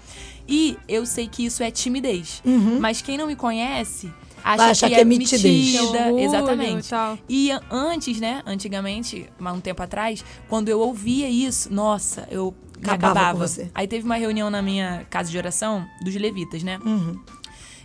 E 0.49 0.77
eu 0.89 1.05
sei 1.07 1.29
que 1.29 1.45
isso 1.45 1.63
é 1.63 1.71
timidez. 1.71 2.43
Mas 2.81 3.01
quem 3.03 3.17
não 3.17 3.27
me 3.27 3.37
conhece 3.37 4.11
acha 4.43 4.57
Vai 4.57 4.71
achar 4.71 4.89
que, 4.89 4.95
que 4.95 4.99
é 5.01 5.03
é 5.03 5.05
mitidez. 5.05 5.81
orgulho 5.81 6.19
exatamente. 6.19 6.87
e 6.87 6.91
tal. 6.91 7.19
E 7.29 7.51
antes, 7.71 8.21
né, 8.21 8.43
antigamente, 8.47 9.27
há 9.39 9.53
um 9.53 9.61
tempo 9.61 9.83
atrás, 9.83 10.25
quando 10.49 10.69
eu 10.69 10.81
ouvia 10.81 11.29
isso, 11.29 11.73
nossa, 11.73 12.27
eu 12.31 12.55
me 12.83 12.89
Acabava 12.91 13.15
com 13.15 13.19
acabava. 13.21 13.47
você. 13.49 13.71
Aí 13.75 13.87
teve 13.87 14.05
uma 14.05 14.17
reunião 14.17 14.51
na 14.51 14.61
minha 14.61 15.07
casa 15.09 15.31
de 15.31 15.39
oração 15.39 15.87
dos 16.03 16.15
levitas, 16.15 16.63
né? 16.63 16.79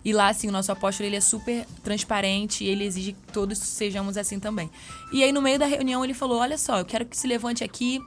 E 0.05 0.13
lá, 0.13 0.29
assim, 0.29 0.47
o 0.47 0.51
nosso 0.51 0.71
apóstolo, 0.71 1.07
ele 1.10 1.17
é 1.17 1.21
super 1.21 1.65
transparente 1.83 2.63
e 2.63 2.67
ele 2.67 2.86
exige 2.86 3.12
que 3.12 3.31
todos 3.33 3.57
sejamos 3.57 4.15
assim 4.15 4.39
também. 4.39 4.69
E 5.12 5.23
aí, 5.23 5.31
no 5.33 5.41
meio 5.41 5.60
da 5.60 5.65
reunião, 5.65 6.03
ele 6.03 6.13
falou, 6.13 6.39
olha 6.39 6.57
só, 6.57 6.79
eu 6.79 6.86
quero 6.86 7.05
que 7.05 7.17
se 7.17 7.27
levante 7.27 7.63
aqui 7.63 8.01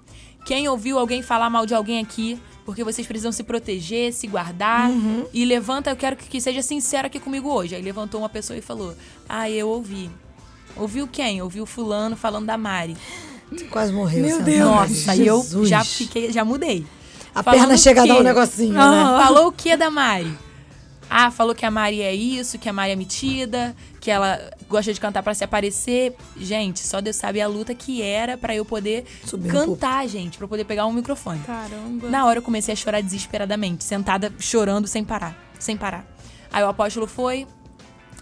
quem 0.46 0.66
ouviu 0.68 0.98
alguém 0.98 1.20
falar 1.20 1.50
mal 1.50 1.66
de 1.66 1.74
alguém 1.74 1.98
aqui, 2.02 2.40
porque 2.64 2.82
vocês 2.82 3.06
precisam 3.06 3.30
se 3.32 3.42
proteger, 3.42 4.14
se 4.14 4.26
guardar. 4.26 4.88
E 5.34 5.44
levanta, 5.44 5.90
eu 5.90 5.96
quero 5.96 6.16
que, 6.16 6.26
que 6.26 6.40
seja 6.40 6.62
sincero 6.62 7.06
aqui 7.06 7.20
comigo 7.20 7.50
hoje. 7.52 7.74
Aí 7.74 7.82
levantou 7.82 8.20
uma 8.22 8.28
pessoa 8.30 8.56
e 8.58 8.62
falou, 8.62 8.96
ah, 9.28 9.50
eu 9.50 9.68
ouvi. 9.68 10.08
Ouviu 10.76 11.06
quem? 11.06 11.42
Ouviu 11.42 11.66
fulano 11.66 12.16
falando 12.16 12.46
da 12.46 12.56
Mari. 12.56 12.96
Quase 13.70 13.92
morreu. 13.92 14.24
Meu. 14.24 14.42
Deus. 14.42 14.64
Nossa, 14.64 15.12
aí 15.12 15.26
eu 15.26 15.40
Jesus. 15.40 15.68
já 15.68 15.84
fiquei, 15.84 16.32
já 16.32 16.44
mudei. 16.44 16.86
A 17.34 17.42
Falando 17.42 17.60
perna 17.60 17.76
chega 17.76 18.02
a 18.02 18.06
dar 18.06 18.16
um 18.16 18.22
negocinho, 18.22 18.72
né? 18.72 18.80
Falou 18.80 19.48
o 19.48 19.52
que 19.52 19.76
da 19.76 19.90
Mari? 19.90 20.36
Ah, 21.12 21.28
falou 21.30 21.56
que 21.56 21.66
a 21.66 21.70
Mari 21.70 22.02
é 22.02 22.14
isso, 22.14 22.56
que 22.56 22.68
a 22.68 22.72
Mari 22.72 22.92
é 22.92 22.96
metida, 22.96 23.74
que 24.00 24.10
ela 24.12 24.38
gosta 24.68 24.94
de 24.94 25.00
cantar 25.00 25.24
pra 25.24 25.34
se 25.34 25.42
aparecer. 25.42 26.14
Gente, 26.36 26.78
só 26.78 27.00
Deus 27.00 27.16
sabe 27.16 27.40
a 27.40 27.48
luta 27.48 27.74
que 27.74 28.00
era 28.00 28.38
pra 28.38 28.54
eu 28.54 28.64
poder 28.64 29.04
Subir 29.24 29.50
cantar, 29.50 30.06
gente, 30.06 30.38
pra 30.38 30.44
eu 30.44 30.48
poder 30.48 30.64
pegar 30.64 30.86
um 30.86 30.92
microfone. 30.92 31.40
Caramba. 31.40 32.08
Na 32.08 32.26
hora 32.26 32.38
eu 32.38 32.42
comecei 32.42 32.72
a 32.72 32.76
chorar 32.76 33.00
desesperadamente, 33.02 33.82
sentada 33.82 34.32
chorando 34.38 34.86
sem 34.86 35.04
parar, 35.04 35.36
sem 35.58 35.76
parar. 35.76 36.06
Aí 36.52 36.62
o 36.62 36.68
apóstolo 36.68 37.08
foi, 37.08 37.44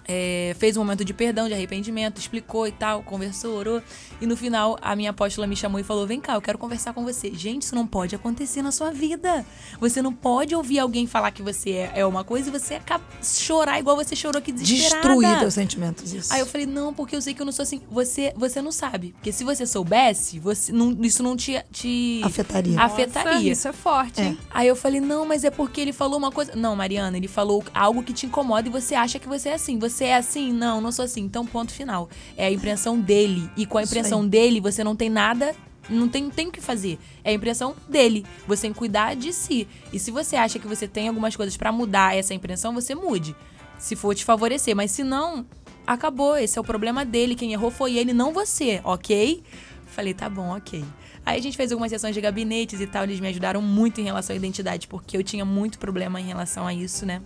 é, 0.08 0.56
fez 0.58 0.76
um 0.76 0.80
momento 0.80 1.04
de 1.04 1.12
perdão, 1.12 1.46
de 1.46 1.54
arrependimento, 1.54 2.18
explicou 2.18 2.66
e 2.66 2.72
tal, 2.72 3.02
conversou, 3.02 3.54
orou. 3.54 3.82
E 4.20 4.26
no 4.26 4.36
final, 4.36 4.78
a 4.80 4.96
minha 4.96 5.10
apóstola 5.10 5.46
me 5.46 5.54
chamou 5.54 5.78
e 5.78 5.84
falou: 5.84 6.06
Vem 6.06 6.18
cá, 6.18 6.34
eu 6.34 6.40
quero 6.40 6.56
conversar 6.56 6.94
com 6.94 7.04
você. 7.04 7.30
Gente, 7.32 7.62
isso 7.62 7.74
não 7.74 7.86
pode 7.86 8.14
acontecer 8.14 8.62
na 8.62 8.72
sua 8.72 8.90
vida. 8.90 9.44
Você 9.78 10.00
não 10.00 10.12
pode 10.12 10.54
ouvir 10.54 10.78
alguém 10.78 11.06
falar 11.06 11.30
que 11.30 11.42
você 11.42 11.70
é, 11.72 11.92
é 11.96 12.06
uma 12.06 12.24
coisa 12.24 12.48
e 12.48 12.52
você 12.52 12.74
acaba 12.74 13.04
chorar 13.22 13.78
igual 13.78 13.96
você 13.96 14.16
chorou 14.16 14.38
aqui 14.38 14.50
desesperada. 14.50 15.08
Destruir 15.08 15.38
teus 15.40 15.54
sentimentos, 15.54 16.12
isso. 16.12 16.32
Aí 16.32 16.40
eu 16.40 16.46
falei, 16.46 16.66
não, 16.66 16.94
porque 16.94 17.14
eu 17.14 17.20
sei 17.20 17.34
que 17.34 17.42
eu 17.42 17.46
não 17.46 17.52
sou 17.52 17.62
assim. 17.62 17.82
Você, 17.90 18.32
você 18.34 18.62
não 18.62 18.72
sabe. 18.72 19.12
Porque 19.12 19.30
se 19.30 19.44
você 19.44 19.66
soubesse, 19.66 20.38
você 20.38 20.72
não, 20.72 20.96
isso 21.02 21.22
não 21.22 21.36
te, 21.36 21.62
te 21.70 22.22
Afetaria. 22.24 22.76
Nossa, 22.76 22.94
afetaria. 22.94 23.52
Isso 23.52 23.68
é 23.68 23.72
forte, 23.72 24.20
hein? 24.22 24.38
Aí 24.50 24.66
eu 24.66 24.76
falei, 24.76 25.00
não, 25.00 25.26
mas 25.26 25.44
é 25.44 25.50
porque 25.50 25.80
ele 25.80 25.92
falou 25.92 26.18
uma 26.18 26.32
coisa. 26.32 26.56
Não, 26.56 26.74
Mariana, 26.74 27.16
ele 27.16 27.28
falou 27.28 27.62
algo 27.74 28.02
que 28.02 28.12
te 28.12 28.26
incomoda 28.26 28.68
e 28.68 28.70
você 28.70 28.94
acha 28.94 29.18
que 29.18 29.28
você 29.28 29.50
é 29.50 29.54
assim. 29.54 29.78
Você 29.78 29.97
é 30.04 30.16
assim? 30.16 30.52
Não, 30.52 30.80
não 30.80 30.92
sou 30.92 31.04
assim. 31.04 31.22
Então, 31.22 31.46
ponto 31.46 31.72
final. 31.72 32.08
É 32.36 32.46
a 32.46 32.50
impressão 32.50 32.98
dele. 32.98 33.50
E 33.56 33.66
com 33.66 33.78
a 33.78 33.82
impressão 33.82 34.26
dele, 34.26 34.60
você 34.60 34.82
não 34.82 34.96
tem 34.96 35.08
nada. 35.08 35.54
Não 35.88 36.08
tem, 36.08 36.28
tem 36.28 36.48
o 36.48 36.52
que 36.52 36.60
fazer. 36.60 36.98
É 37.24 37.30
a 37.30 37.32
impressão 37.32 37.74
dele. 37.88 38.24
Você 38.46 38.62
tem 38.62 38.72
que 38.72 38.78
cuidar 38.78 39.16
de 39.16 39.32
si. 39.32 39.66
E 39.92 39.98
se 39.98 40.10
você 40.10 40.36
acha 40.36 40.58
que 40.58 40.66
você 40.66 40.86
tem 40.86 41.08
algumas 41.08 41.34
coisas 41.34 41.56
pra 41.56 41.72
mudar 41.72 42.16
essa 42.16 42.34
impressão, 42.34 42.74
você 42.74 42.94
mude. 42.94 43.34
Se 43.78 43.96
for 43.96 44.14
te 44.14 44.24
favorecer. 44.24 44.76
Mas 44.76 44.90
se 44.90 45.02
não, 45.02 45.46
acabou. 45.86 46.36
Esse 46.36 46.58
é 46.58 46.60
o 46.60 46.64
problema 46.64 47.04
dele. 47.04 47.34
Quem 47.34 47.52
errou 47.52 47.70
foi 47.70 47.96
ele, 47.96 48.12
não 48.12 48.32
você, 48.32 48.80
ok? 48.84 49.42
Falei, 49.86 50.14
tá 50.14 50.28
bom, 50.28 50.54
ok. 50.56 50.84
Aí 51.24 51.38
a 51.38 51.42
gente 51.42 51.56
fez 51.56 51.72
algumas 51.72 51.90
sessões 51.90 52.14
de 52.14 52.20
gabinetes 52.20 52.80
e 52.80 52.86
tal, 52.86 53.04
eles 53.04 53.20
me 53.20 53.28
ajudaram 53.28 53.60
muito 53.60 54.00
em 54.00 54.04
relação 54.04 54.32
à 54.32 54.36
identidade, 54.36 54.86
porque 54.88 55.14
eu 55.14 55.22
tinha 55.22 55.44
muito 55.44 55.78
problema 55.78 56.18
em 56.18 56.24
relação 56.24 56.66
a 56.66 56.72
isso, 56.72 57.04
né? 57.04 57.20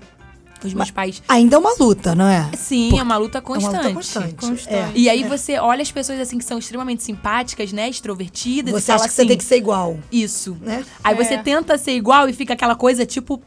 Os 0.64 0.74
meus 0.74 0.90
pais. 0.90 1.22
Ainda 1.28 1.56
é 1.56 1.58
uma 1.58 1.74
luta, 1.78 2.14
não 2.14 2.26
é? 2.26 2.50
Sim, 2.56 2.90
Por- 2.90 3.00
é 3.00 3.02
uma 3.02 3.16
luta 3.16 3.38
É 3.38 3.40
uma 3.40 3.46
constante. 3.46 3.76
luta 3.76 3.94
constante. 3.94 4.34
Constante. 4.34 4.68
É. 4.74 4.90
E 4.94 5.08
aí 5.08 5.24
você 5.24 5.58
olha 5.58 5.82
as 5.82 5.90
pessoas 5.90 6.20
assim 6.20 6.38
que 6.38 6.44
são 6.44 6.58
extremamente 6.58 7.02
simpáticas, 7.02 7.72
né? 7.72 7.88
Extrovertidas. 7.88 8.70
e 8.74 8.80
Você 8.80 8.86
fala 8.86 9.00
acha 9.00 9.08
que 9.08 9.14
você 9.14 9.22
assim, 9.22 9.28
tem 9.28 9.36
que 9.38 9.44
ser 9.44 9.56
igual, 9.56 9.98
Isso. 10.10 10.56
né? 10.60 10.84
Aí 11.02 11.14
você 11.14 11.34
É. 11.34 11.42
tenta 11.42 11.76
ser 11.78 11.92
igual 11.92 12.28
e 12.28 12.32
fica 12.32 12.52
aquela 12.54 12.74
coisa, 12.74 13.04
tipo, 13.06 13.42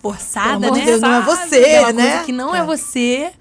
forçada, 0.00 0.58
Pelo 0.60 0.64
amor 0.66 0.72
né? 0.74 0.80
de 0.80 0.86
Deus, 0.86 1.00
não 1.00 1.12
é 1.12 1.20
você, 1.22 1.56
Aquela 1.56 1.92
né? 1.92 2.10
coisa 2.10 2.24
que 2.24 2.32
não 2.32 2.54
é. 2.54 2.58
É. 2.58 2.62
você. 2.64 3.32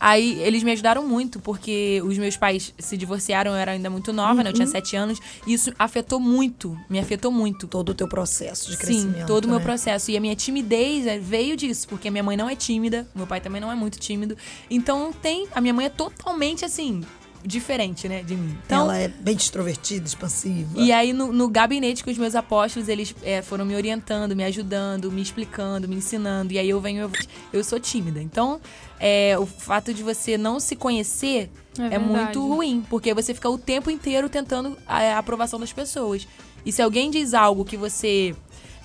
Aí 0.00 0.40
eles 0.42 0.62
me 0.62 0.72
ajudaram 0.72 1.06
muito, 1.06 1.38
porque 1.40 2.00
os 2.04 2.16
meus 2.16 2.34
pais 2.36 2.72
se 2.78 2.96
divorciaram, 2.96 3.50
eu 3.50 3.56
era 3.58 3.72
ainda 3.72 3.90
muito 3.90 4.12
nova, 4.14 4.42
né? 4.42 4.48
Eu 4.48 4.54
tinha 4.54 4.64
Uhum. 4.66 4.72
sete 4.72 4.96
anos. 4.96 5.20
E 5.46 5.52
isso 5.52 5.70
afetou 5.78 6.18
muito, 6.18 6.74
me 6.88 6.98
afetou 6.98 7.30
muito. 7.30 7.66
Todo 7.68 7.90
o 7.90 7.94
teu 7.94 8.08
processo 8.08 8.70
de 8.70 8.76
Sim, 8.76 8.82
crescimento. 8.82 9.26
todo 9.26 9.44
o 9.44 9.48
meu 9.48 9.58
né? 9.58 9.64
processo. 9.64 10.10
E 10.10 10.16
a 10.16 10.20
minha 10.20 10.34
timidez 10.34 11.06
eh, 11.06 11.18
veio 11.18 11.54
disso, 11.56 11.86
porque 11.86 12.08
a 12.08 12.10
minha 12.10 12.22
mãe 12.24 12.36
não 12.36 12.48
é 12.48 12.56
tímida, 12.56 13.06
meu 13.14 13.26
pai 13.26 13.40
também 13.42 13.60
não 13.60 13.70
é 13.70 13.74
muito 13.74 13.98
tímido. 14.00 14.36
Então 14.70 15.12
tem. 15.12 15.46
A 15.54 15.60
minha 15.60 15.74
mãe 15.74 15.84
é 15.86 15.90
totalmente 15.90 16.64
assim, 16.64 17.02
diferente, 17.44 18.08
né, 18.08 18.22
de 18.22 18.36
mim. 18.36 18.56
Então, 18.66 18.82
Ela 18.82 18.98
é 18.98 19.08
bem 19.08 19.36
extrovertida, 19.36 20.06
expansiva. 20.06 20.80
e 20.80 20.92
aí, 20.92 21.12
no, 21.12 21.32
no 21.32 21.48
gabinete 21.48 22.04
com 22.04 22.10
os 22.10 22.18
meus 22.18 22.34
apóstolos, 22.34 22.88
eles 22.88 23.14
é, 23.22 23.42
foram 23.42 23.64
me 23.64 23.74
orientando, 23.74 24.36
me 24.36 24.44
ajudando, 24.44 25.10
me 25.10 25.22
explicando, 25.22 25.88
me 25.88 25.96
ensinando. 25.96 26.52
E 26.52 26.58
aí 26.58 26.68
eu 26.68 26.80
venho, 26.80 27.02
eu, 27.02 27.10
eu 27.52 27.64
sou 27.64 27.80
tímida. 27.80 28.20
Então, 28.20 28.60
é, 28.98 29.38
o 29.38 29.46
fato 29.46 29.92
de 29.94 30.02
você 30.02 30.36
não 30.36 30.60
se 30.60 30.76
conhecer 30.76 31.50
É 31.78 31.94
é, 31.94 31.98
muito 31.98 32.46
ruim, 32.46 32.84
porque 32.90 33.14
você 33.14 33.32
fica 33.32 33.48
o 33.48 33.56
tempo 33.56 33.90
inteiro 33.90 34.28
tentando 34.28 34.76
a, 34.86 34.98
a 34.98 35.18
aprovação 35.18 35.58
das 35.58 35.72
pessoas. 35.72 36.26
E 36.66 36.70
se 36.70 36.82
alguém 36.82 37.10
diz 37.10 37.32
algo 37.32 37.64
que 37.64 37.76
você 37.76 38.34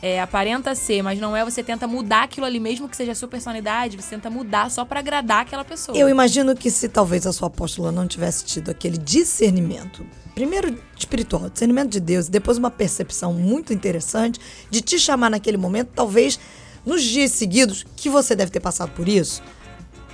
é, 0.01 0.21
aparenta 0.21 0.75
ser, 0.75 1.01
mas 1.01 1.19
não 1.19 1.36
é, 1.36 1.43
você 1.43 1.63
tenta 1.63 1.88
mudar 1.88 2.23
aquilo 2.23 2.45
ali, 2.45 2.60
mesmo 2.60 2.88
que 2.88 2.95
seja 2.95 3.13
a 3.13 3.15
sua 3.15 3.27
personalidade, 3.27 3.97
você 3.97 4.10
tenta 4.10 4.29
mudar 4.29 4.69
só 4.69 4.86
pra 4.86 4.99
agradar 4.99 5.41
aquela 5.41 5.63
pessoa. 5.63 5.97
Eu 5.97 6.10
imagino 6.10 6.55
que 6.55 6.69
se 6.69 6.88
talvez 6.88 7.25
a 7.25 7.34
sua 7.34 7.47
apóstola 7.47 7.91
não 7.91 8.08
tivesse 8.08 8.45
tido 8.45 8.69
aquele 8.69 8.97
discernimento, 8.97 10.05
primeiro 10.34 10.77
espiritual, 10.97 11.49
discernimento 11.49 11.91
de 11.91 11.99
Deus, 11.99 12.27
e 12.27 12.31
depois 12.31 12.58
uma 12.58 12.71
percepção 12.71 13.34
muito 13.34 13.73
interessante 13.73 14.39
de 14.69 14.81
te 14.81 14.99
chamar 14.99 15.29
naquele 15.29 15.58
momento, 15.58 15.89
talvez 15.95 16.39
nos 16.86 17.01
dias 17.01 17.31
seguidos, 17.31 17.86
que 17.95 18.10
você 18.10 18.36
deve 18.36 18.51
ter 18.51 18.60
passado 18.60 18.91
por 18.91 19.08
isso, 19.08 19.41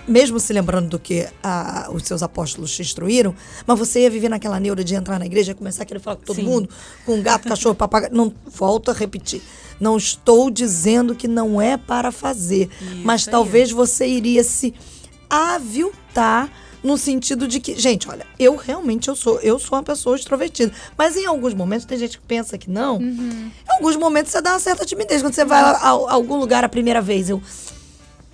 mesmo 0.08 0.40
se 0.40 0.52
lembrando 0.54 0.90
do 0.90 1.00
que 1.00 1.28
a- 1.44 1.90
os 1.94 2.04
seus 2.04 2.22
apóstolos 2.24 2.76
te 2.76 2.82
instruíram, 2.82 3.34
mas 3.66 3.78
você 3.80 4.02
ia 4.02 4.10
viver 4.10 4.30
naquela 4.30 4.60
neura 4.60 4.84
de 4.84 4.96
entrar 4.96 5.18
na 5.20 5.26
igreja 5.26 5.52
e 5.52 5.56
começar 5.56 5.84
a 5.84 5.86
querer 5.86 6.00
falar 6.00 6.16
com 6.18 6.24
todo 6.24 6.36
Sim. 6.36 6.44
mundo, 6.44 6.70
com 7.06 7.22
gato, 7.22 7.48
cachorro, 7.48 7.76
papagaio. 7.76 8.14
Não, 8.14 8.34
volto 8.46 8.92
a 8.92 8.94
repetir. 8.94 9.42
Não 9.80 9.98
estou 9.98 10.50
dizendo 10.52 11.16
que 11.16 11.28
não 11.28 11.60
é 11.62 11.76
para 11.78 12.12
fazer, 12.12 12.70
mas 13.04 13.28
aí. 13.28 13.32
talvez 13.32 13.72
você 13.72 14.06
iria 14.08 14.44
se 14.44 14.74
aviltar 15.30 16.50
no 16.84 16.98
sentido 16.98 17.48
de 17.48 17.60
que, 17.60 17.80
gente, 17.80 18.10
olha, 18.10 18.26
eu 18.40 18.56
realmente 18.56 19.08
eu 19.08 19.16
sou, 19.16 19.40
eu 19.42 19.60
sou 19.60 19.78
uma 19.78 19.84
pessoa 19.84 20.16
extrovertida, 20.16 20.72
mas 20.98 21.16
em 21.16 21.26
alguns 21.28 21.54
momentos 21.54 21.86
tem 21.86 21.98
gente 21.98 22.18
que 22.20 22.26
pensa 22.26 22.58
que 22.58 22.70
não. 22.70 23.00
Em 23.00 23.52
alguns 23.70 23.96
momentos 23.96 24.32
você 24.32 24.42
dá 24.42 24.54
uma 24.54 24.60
certa 24.60 24.84
timidez 24.86 25.22
quando 25.22 25.34
você 25.36 25.46
vai 25.46 25.62
a, 25.62 25.70
a- 25.72 25.90
a 25.90 26.14
algum 26.14 26.38
lugar 26.38 26.64
a 26.64 26.70
primeira 26.70 27.00
vez, 27.02 27.30
eu 27.30 27.42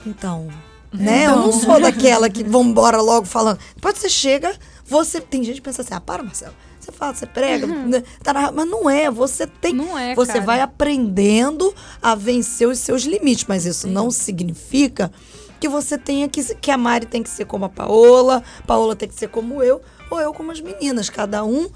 então, 0.05 0.47
né? 0.93 1.25
Eu 1.27 1.35
não 1.37 1.51
sou 1.53 1.79
daquela 1.79 2.29
que 2.29 2.43
vambora 2.43 3.01
logo 3.01 3.25
falando. 3.25 3.59
Depois 3.75 3.97
você 3.97 4.09
chega, 4.09 4.53
você 4.85 5.19
tem 5.21 5.43
gente 5.43 5.55
que 5.57 5.61
pensa 5.61 5.81
assim: 5.81 5.93
"Ah, 5.93 6.01
para, 6.01 6.23
Marcelo. 6.23 6.53
Você 6.79 6.91
fala, 6.93 7.13
você 7.13 7.25
prega, 7.25 7.67
né, 7.67 8.01
tá 8.23 8.31
na- 8.31 8.49
mas 8.49 8.65
não 8.65 8.89
é, 8.89 9.11
você 9.11 9.45
tem, 9.45 9.73
Não 9.73 9.97
é, 9.99 10.15
você 10.15 10.31
cara. 10.33 10.45
vai 10.45 10.61
aprendendo 10.61 11.75
a 12.01 12.15
vencer 12.15 12.65
os 12.65 12.79
seus 12.79 13.03
limites, 13.03 13.43
mas 13.45 13.65
isso 13.65 13.87
não 13.89 14.09
significa 14.09 15.11
que 15.59 15.67
você 15.67 15.97
tenha 15.97 16.29
que 16.29 16.41
que 16.55 16.71
a 16.71 16.77
Mari 16.77 17.05
tem 17.05 17.21
que 17.21 17.29
ser 17.29 17.43
como 17.45 17.65
a 17.65 17.69
Paola, 17.69 18.41
Paola 18.65 18.95
tem 18.95 19.09
que 19.09 19.15
ser 19.15 19.27
como 19.27 19.61
eu, 19.61 19.81
ou 20.09 20.21
eu 20.21 20.33
como 20.33 20.49
as 20.49 20.61
meninas, 20.61 21.09
cada 21.09 21.43
um 21.43 21.67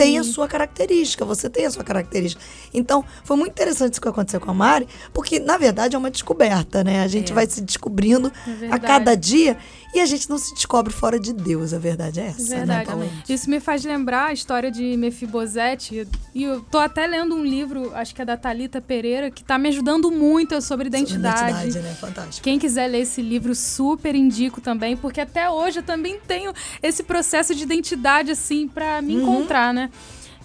tem 0.00 0.18
a 0.18 0.24
sua 0.24 0.48
característica, 0.48 1.26
você 1.26 1.50
tem 1.50 1.66
a 1.66 1.70
sua 1.70 1.84
característica. 1.84 2.42
Então, 2.72 3.04
foi 3.22 3.36
muito 3.36 3.52
interessante 3.52 3.92
isso 3.92 4.00
que 4.00 4.08
aconteceu 4.08 4.40
com 4.40 4.50
a 4.50 4.54
Mari, 4.54 4.88
porque 5.12 5.38
na 5.38 5.58
verdade 5.58 5.94
é 5.94 5.98
uma 5.98 6.10
descoberta, 6.10 6.82
né? 6.82 7.02
A 7.02 7.06
gente 7.06 7.34
vai 7.34 7.46
se 7.46 7.60
descobrindo 7.60 8.32
É 8.62 8.72
a 8.72 8.78
cada 8.78 9.14
dia 9.14 9.58
e 9.92 10.00
a 10.00 10.06
gente 10.06 10.30
não 10.30 10.38
se 10.38 10.54
descobre 10.54 10.92
fora 10.92 11.18
de 11.18 11.32
Deus, 11.32 11.72
a 11.74 11.78
verdade 11.78 12.20
é 12.20 12.26
essa, 12.26 12.42
né, 12.42 12.58
Verdade. 12.58 12.86
Paola? 12.86 13.08
Isso 13.28 13.50
me 13.50 13.58
faz 13.58 13.84
lembrar 13.84 14.26
a 14.26 14.32
história 14.32 14.70
de 14.70 14.96
Mefibosete. 14.96 16.06
E 16.34 16.42
eu 16.44 16.60
tô 16.60 16.78
até 16.78 17.06
lendo 17.06 17.34
um 17.34 17.44
livro, 17.44 17.92
acho 17.94 18.14
que 18.14 18.22
é 18.22 18.24
da 18.24 18.36
Talita 18.36 18.80
Pereira, 18.80 19.30
que 19.30 19.42
tá 19.42 19.58
me 19.58 19.68
ajudando 19.68 20.10
muito 20.10 20.60
sobre 20.62 20.86
identidade. 20.86 21.50
Identidade, 21.50 21.78
né? 21.80 21.94
Fantástico. 21.94 22.44
Quem 22.44 22.58
quiser 22.58 22.86
ler 22.86 23.00
esse 23.00 23.20
livro, 23.20 23.54
super 23.54 24.14
indico 24.14 24.60
também, 24.60 24.96
porque 24.96 25.20
até 25.20 25.50
hoje 25.50 25.80
eu 25.80 25.82
também 25.82 26.20
tenho 26.26 26.52
esse 26.82 27.02
processo 27.02 27.54
de 27.54 27.62
identidade, 27.62 28.30
assim, 28.30 28.68
pra 28.68 29.02
me 29.02 29.14
encontrar, 29.14 29.74
né? 29.74 29.90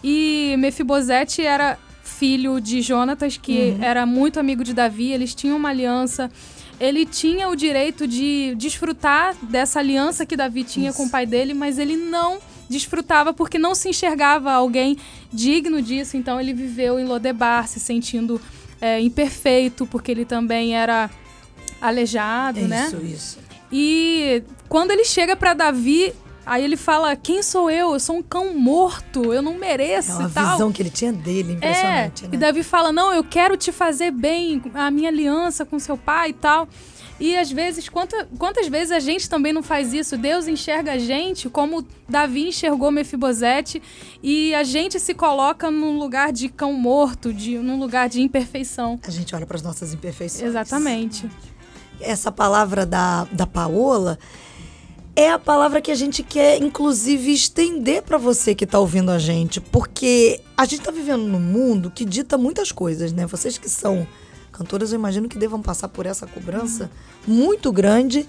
E 0.03 0.55
Mefibosete 0.57 1.43
era 1.45 1.77
filho 2.03 2.59
de 2.61 2.81
Jonatas, 2.81 3.37
que 3.37 3.75
era 3.81 4.05
muito 4.05 4.39
amigo 4.39 4.63
de 4.63 4.73
Davi, 4.73 5.11
eles 5.11 5.35
tinham 5.35 5.57
uma 5.57 5.69
aliança. 5.69 6.31
Ele 6.79 7.05
tinha 7.05 7.47
o 7.47 7.55
direito 7.55 8.07
de 8.07 8.53
desfrutar 8.57 9.35
dessa 9.41 9.79
aliança 9.79 10.25
que 10.25 10.35
Davi 10.35 10.63
tinha 10.63 10.91
com 10.91 11.05
o 11.05 11.09
pai 11.09 11.25
dele, 11.25 11.53
mas 11.53 11.79
ele 11.79 11.95
não 11.95 12.39
desfrutava 12.69 13.33
porque 13.33 13.57
não 13.57 13.73
se 13.73 13.89
enxergava 13.89 14.51
alguém 14.51 14.97
digno 15.31 15.81
disso. 15.81 16.17
Então 16.17 16.39
ele 16.39 16.53
viveu 16.53 16.99
em 16.99 17.05
Lodebar, 17.05 17.67
se 17.67 17.79
sentindo 17.79 18.41
é, 18.81 18.99
imperfeito, 18.99 19.85
porque 19.87 20.11
ele 20.11 20.25
também 20.25 20.75
era 20.75 21.09
aleijado, 21.81 22.61
né? 22.67 22.87
Isso, 22.87 23.05
isso. 23.05 23.39
E 23.71 24.43
quando 24.67 24.91
ele 24.91 25.05
chega 25.05 25.35
pra 25.35 25.53
Davi, 25.53 26.13
aí 26.45 26.63
ele 26.63 26.77
fala: 26.77 27.15
Quem 27.15 27.41
sou 27.41 27.69
eu? 27.69 27.93
Eu 27.93 27.99
sou 27.99 28.17
um 28.17 28.23
cão 28.23 28.53
morto, 28.57 29.33
eu 29.33 29.41
não 29.41 29.57
mereço 29.57 30.11
É 30.11 30.15
uma 30.15 30.29
e 30.29 30.31
tal. 30.31 30.51
visão 30.51 30.71
que 30.71 30.81
ele 30.81 30.89
tinha 30.89 31.11
dele, 31.13 31.51
É, 31.51 31.55
impressionante, 31.55 32.25
e 32.25 32.27
né? 32.29 32.37
Davi 32.37 32.63
fala: 32.63 32.91
Não, 32.91 33.11
eu 33.13 33.23
quero 33.23 33.55
te 33.57 33.71
fazer 33.71 34.11
bem, 34.11 34.61
a 34.73 34.89
minha 34.91 35.09
aliança 35.09 35.65
com 35.65 35.77
seu 35.79 35.97
pai 35.97 36.29
e 36.29 36.33
tal. 36.33 36.67
E 37.17 37.37
às 37.37 37.49
vezes, 37.49 37.87
quanta- 37.87 38.27
quantas 38.37 38.67
vezes 38.67 38.91
a 38.91 38.99
gente 38.99 39.29
também 39.29 39.53
não 39.53 39.63
faz 39.63 39.93
isso? 39.93 40.17
Deus 40.17 40.49
enxerga 40.49 40.91
a 40.91 40.97
gente 40.97 41.47
como 41.49 41.85
Davi 42.09 42.49
enxergou 42.49 42.91
Mefibosete 42.91 43.81
e 44.21 44.53
a 44.53 44.63
gente 44.65 44.99
se 44.99 45.13
coloca 45.13 45.71
num 45.71 45.97
lugar 45.97 46.33
de 46.33 46.49
cão 46.49 46.73
morto, 46.73 47.33
de, 47.33 47.57
num 47.57 47.79
lugar 47.79 48.09
de 48.09 48.21
imperfeição. 48.21 48.99
A 49.07 49.09
gente 49.11 49.33
olha 49.33 49.45
para 49.45 49.55
as 49.55 49.63
nossas 49.63 49.93
imperfeições. 49.93 50.43
Exatamente. 50.43 51.29
essa 52.01 52.29
palavra 52.33 52.85
da, 52.85 53.23
da 53.31 53.47
Paola 53.47 54.19
é 55.15 55.31
a 55.31 55.39
palavra 55.39 55.81
que 55.81 55.91
a 55.91 55.95
gente 55.95 56.21
quer, 56.21 56.61
inclusive, 56.61 57.33
estender 57.33 58.01
para 58.03 58.17
você 58.17 58.53
que 58.53 58.65
tá 58.65 58.79
ouvindo 58.79 59.11
a 59.11 59.17
gente, 59.17 59.61
porque 59.61 60.41
a 60.57 60.65
gente 60.65 60.81
tá 60.81 60.91
vivendo 60.91 61.23
num 61.23 61.39
mundo 61.39 61.89
que 61.89 62.03
dita 62.03 62.37
muitas 62.37 62.71
coisas, 62.71 63.13
né? 63.13 63.25
Vocês 63.25 63.57
que 63.57 63.69
são 63.69 64.05
cantoras, 64.51 64.91
eu 64.91 64.99
imagino 64.99 65.29
que 65.29 65.37
devam 65.37 65.61
passar 65.61 65.87
por 65.87 66.05
essa 66.05 66.27
cobrança 66.27 66.89
muito 67.25 67.71
grande 67.71 68.27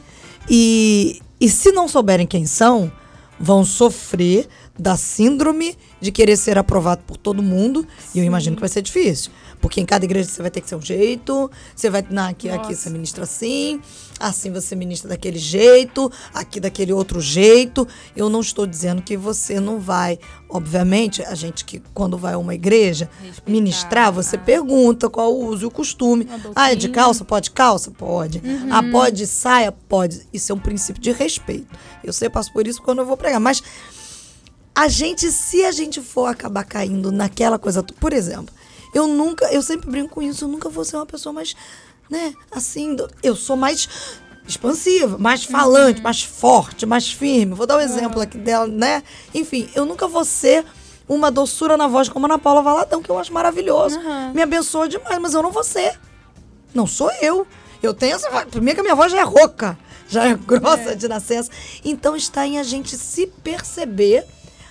e, 0.49 1.21
e 1.41 1.49
se 1.49 1.73
não 1.73 1.89
souberem 1.89 2.27
quem 2.27 2.47
são, 2.47 2.91
vão 3.39 3.65
sofrer 3.65 4.49
da 4.79 4.97
síndrome 4.97 5.77
de 6.01 6.13
querer 6.13 6.37
ser 6.37 6.59
aprovado 6.59 7.03
por 7.05 7.17
todo 7.17 7.43
mundo. 7.43 7.87
E 8.15 8.19
eu 8.19 8.25
imagino 8.25 8.57
que 8.57 8.61
vai 8.61 8.69
ser 8.69 8.83
difícil. 8.83 9.31
Porque 9.61 9.81
em 9.81 9.87
cada 9.87 10.05
igreja 10.05 10.29
você 10.29 10.43
vai 10.43 10.51
ter 10.51 10.61
que 10.61 10.69
ser 10.69 10.77
um 10.77 10.83
jeito, 10.83 11.51
você 11.75 11.89
vai. 11.89 12.05
Na, 12.11 12.29
aqui, 12.29 12.49
aqui 12.49 12.75
você 12.75 12.91
ministra 12.91 13.25
assim, 13.25 13.81
assim 14.21 14.53
você 14.53 14.77
ministra 14.77 15.09
daquele 15.09 15.39
jeito, 15.39 16.13
aqui 16.33 16.61
daquele 16.61 16.93
outro 16.93 17.21
jeito. 17.21 17.89
Eu 18.15 18.29
não 18.29 18.41
estou 18.41 18.67
dizendo 18.67 19.03
que 19.03 19.17
você 19.17 19.59
não 19.59 19.81
vai. 19.81 20.19
Obviamente, 20.49 21.23
a 21.23 21.35
gente 21.35 21.65
que 21.65 21.83
quando 21.95 22.17
vai 22.17 22.35
a 22.35 22.39
uma 22.39 22.55
igreja 22.55 23.11
Respeitar, 23.21 23.51
ministrar, 23.51 24.13
você 24.13 24.37
ah. 24.37 24.39
pergunta 24.39 25.09
qual 25.09 25.35
o 25.35 25.47
uso 25.47 25.65
e 25.65 25.67
o 25.67 25.71
costume. 25.71 26.29
Ah, 26.55 26.73
é 26.73 26.75
de 26.75 26.89
calça? 26.89 27.25
Pode 27.25 27.51
calça? 27.51 27.91
Pode. 27.91 28.43
Ah, 28.71 28.83
pode 28.83 29.27
saia? 29.27 29.73
Pode. 29.73 30.29
Isso 30.33 30.53
é 30.53 30.55
um 30.55 30.59
princípio 30.59 31.03
de 31.03 31.13
respeito. 31.13 31.67
Eu 32.05 32.13
sei, 32.13 32.27
eu 32.27 32.31
passo 32.31 32.53
por 32.53 32.67
isso 32.67 32.83
quando 32.83 32.99
eu 32.99 33.07
vou 33.07 33.17
pregar. 33.17 33.41
Mas 33.41 33.63
a 34.77 34.89
gente, 34.89 35.33
se 35.33 35.65
a 35.65 35.73
gente 35.73 36.03
for 36.03 36.27
acabar 36.27 36.63
caindo 36.63 37.11
naquela 37.11 37.59
coisa, 37.59 37.83
por 37.83 38.13
exemplo, 38.13 38.55
eu 38.93 39.07
nunca, 39.09 39.47
eu 39.47 39.63
sempre 39.63 39.91
brinco 39.91 40.11
com 40.11 40.23
isso, 40.23 40.45
eu 40.45 40.49
nunca 40.49 40.69
vou 40.69 40.85
ser 40.85 40.97
uma 40.97 41.07
pessoa 41.07 41.33
mais, 41.33 41.57
né, 42.11 42.35
assim, 42.53 42.95
eu 43.23 43.35
sou 43.35 43.57
mais 43.57 43.89
expansiva, 44.47 45.17
mais 45.17 45.45
falante, 45.45 46.03
mais 46.03 46.23
forte, 46.23 46.85
mais 46.85 47.11
firme. 47.11 47.55
Vou 47.55 47.67
dar 47.67 47.79
um 47.79 47.81
exemplo 47.81 48.21
aqui 48.21 48.39
dela, 48.39 48.67
né? 48.67 49.03
Enfim, 49.35 49.69
eu 49.75 49.85
nunca 49.85 50.07
vou 50.07 50.25
ser 50.25 50.65
uma 51.09 51.31
doçura 51.31 51.77
na 51.77 51.89
voz 51.89 52.09
como 52.09 52.27
a 52.27 52.29
Ana 52.29 52.39
Paula 52.39 52.63
Valadão, 52.63 53.03
que 53.03 53.11
eu 53.11 53.19
acho 53.19 53.33
maravilhoso. 53.33 53.99
Me 54.35 54.43
abençoa 54.43 54.89
demais, 54.89 55.19
mas 55.19 55.35
eu 55.35 55.43
não 55.43 55.51
vou 55.51 55.65
ser. 55.65 55.99
Não 56.75 56.87
sou 56.87 57.11
eu. 57.21 57.47
Eu 57.83 57.93
tenho 57.93 58.15
essa 58.15 58.31
voz. 58.31 58.45
Primeiro 58.45 58.77
que 58.77 58.81
a 58.81 58.85
minha 58.85 58.95
voz 58.95 59.11
já 59.11 59.19
é 59.19 59.25
rouca, 59.25 59.77
já 60.09 60.29
é 60.29 60.35
grossa 60.37 60.95
de 60.95 61.09
nascença. 61.09 61.51
Então 61.85 62.15
está 62.15 62.47
em 62.47 62.59
a 62.59 62.63
gente 62.63 62.97
se 62.97 63.27
perceber, 63.27 64.25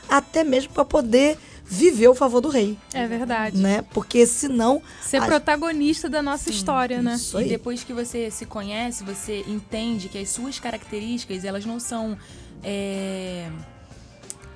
até 0.10 0.44
mesmo 0.44 0.74
para 0.74 0.86
poder 0.86 1.38
viver 1.68 2.08
o 2.08 2.14
favor 2.14 2.42
do 2.42 2.50
rei, 2.50 2.78
É 2.94 3.08
verdade. 3.08 3.58
né? 3.58 3.84
Porque 3.92 4.26
senão 4.28 4.82
Ser 5.02 5.18
a- 5.18 5.26
protagonista 5.26 6.08
da 6.08 6.22
nossa 6.22 6.50
história, 6.52 7.02
né? 7.02 7.16
Isso 7.16 7.40
E 7.40 7.44
aí. 7.44 7.50
depois 7.50 7.84
que 7.84 7.92
você 7.92 8.30
se 8.30 8.46
conhece, 8.46 9.04
você 9.04 9.44
entende 9.48 10.08
que 10.08 10.18
as 10.20 10.30
suas 10.30 10.60
características, 10.60 11.44
elas 11.44 11.66
não 11.66 11.80
são 11.80 12.16
é, 12.64 13.50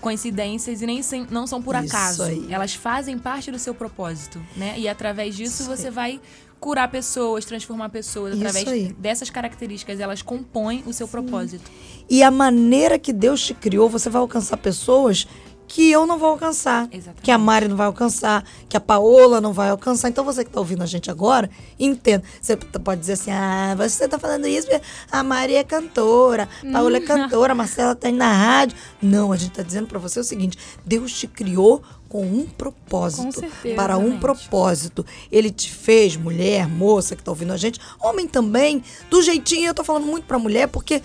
coincidências 0.02 0.82
e 0.82 0.86
nem 0.86 1.02
sem- 1.04 1.28
não 1.30 1.46
são 1.46 1.62
por 1.62 1.76
Isso 1.76 1.96
acaso. 1.96 2.24
aí. 2.24 2.48
Elas 2.50 2.74
fazem 2.74 3.18
parte 3.20 3.52
do 3.52 3.60
seu 3.60 3.74
propósito, 3.74 4.42
né? 4.56 4.76
E 4.78 4.88
através 4.88 5.36
disso 5.36 5.64
Isso 5.64 5.76
você 5.76 5.88
aí. 5.88 5.94
vai 5.94 6.22
curar 6.60 6.89
pessoas, 6.89 7.45
transformar 7.45 7.89
pessoas. 7.89 8.36
Isso 8.36 8.45
Através 8.45 8.67
aí. 8.67 8.93
dessas 8.93 9.30
características, 9.30 10.00
elas 10.00 10.22
compõem 10.22 10.84
o 10.86 10.93
seu 10.93 11.08
propósito. 11.08 11.69
E 12.10 12.22
a 12.22 12.30
maneira 12.30 13.00
que 13.00 13.13
Deus 13.13 13.45
te 13.45 13.54
criou, 13.54 13.88
você 13.89 14.10
vai 14.10 14.22
alcançar 14.22 14.58
pessoas 14.58 15.28
que 15.69 15.91
eu 15.91 16.08
não 16.08 16.17
vou 16.17 16.29
alcançar. 16.29 16.89
Exatamente. 16.91 17.21
Que 17.21 17.29
a 17.29 17.38
Mari 17.38 17.67
não 17.67 17.77
vai 17.77 17.86
alcançar, 17.86 18.43
que 18.67 18.75
a 18.75 18.79
Paola 18.79 19.39
não 19.39 19.53
vai 19.53 19.69
alcançar. 19.69 20.10
Então 20.10 20.25
você 20.25 20.43
que 20.43 20.49
tá 20.49 20.60
ouvindo 20.60 20.82
a 20.82 20.88
gente 20.88 21.12
agora, 21.12 21.47
entenda. 21.79 22.23
Você 22.41 22.55
pode 22.58 22.99
dizer 22.99 23.13
assim: 23.13 23.32
ah, 23.32 23.75
você 23.77 24.08
tá 24.08 24.17
falando 24.17 24.47
isso 24.47 24.67
a 25.12 25.23
Mari 25.23 25.55
é 25.55 25.63
cantora, 25.63 26.49
a 26.67 26.71
Paola 26.71 26.97
é 26.97 27.01
cantora, 27.01 27.51
a 27.53 27.55
Marcela 27.55 27.95
tá 27.95 28.08
aí 28.08 28.13
na 28.13 28.34
rádio. 28.34 28.75
Não, 28.99 29.32
a 29.32 29.38
gente 29.38 29.51
tá 29.51 29.62
dizendo 29.62 29.88
pra 29.88 29.99
você 29.99 30.19
o 30.19 30.23
seguinte: 30.23 30.58
Deus 30.84 31.13
te 31.13 31.27
criou 31.27 31.84
com 32.10 32.23
um 32.23 32.47
propósito. 32.47 33.25
Com 33.25 33.32
certeza, 33.32 33.75
para 33.75 33.95
um 33.95 34.19
propósito. 34.19 35.05
Ele 35.32 35.51
te 35.51 35.71
fez, 35.71 36.17
mulher, 36.17 36.67
moça 36.67 37.15
que 37.15 37.23
tá 37.23 37.29
ouvindo 37.29 37.53
a 37.53 37.58
gente, 37.58 37.79
homem 38.01 38.27
também, 38.27 38.84
do 39.08 39.21
jeitinho, 39.21 39.67
eu 39.67 39.73
tô 39.75 39.84
falando 39.84 40.08
muito 40.08 40.25
pra 40.25 40.39
mulher, 40.39 40.67
porque 40.67 41.03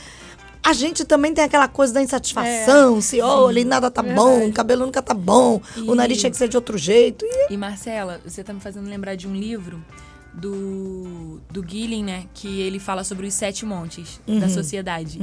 a 0.64 0.72
gente 0.72 1.05
também 1.05 1.35
tem 1.35 1.44
aquela 1.44 1.68
coisa 1.68 1.92
da 1.92 2.03
insatisfação, 2.03 3.00
se 3.00 3.20
olha 3.20 3.61
e 3.61 3.64
nada 3.64 3.90
tá 3.90 4.03
bom, 4.03 4.46
o 4.48 4.53
cabelo 4.53 4.87
nunca 4.87 5.03
tá 5.03 5.12
bom, 5.14 5.61
o 5.77 5.92
E- 5.92 5.96
nariz 5.96 6.18
tinha 6.18 6.31
que 6.31 6.37
ser 6.37 6.48
de 6.48 6.57
outro 6.57 6.79
jeito. 6.79 7.24
E 7.24 7.53
E 7.53 7.57
Marcela, 7.57 8.20
você 8.24 8.42
tá 8.42 8.53
me 8.53 8.61
fazendo 8.61 8.88
lembrar 8.88 9.14
de 9.14 9.29
um 9.29 9.35
livro 9.35 9.85
do, 10.33 11.40
do 11.50 11.64
Gillen, 11.66 12.03
né? 12.05 12.24
Que 12.35 12.61
ele 12.61 12.79
fala 12.79 13.05
sobre 13.05 13.27
os 13.27 13.35
sete 13.35 13.64
montes 13.64 14.20
da 14.27 14.48
sociedade. 14.48 15.18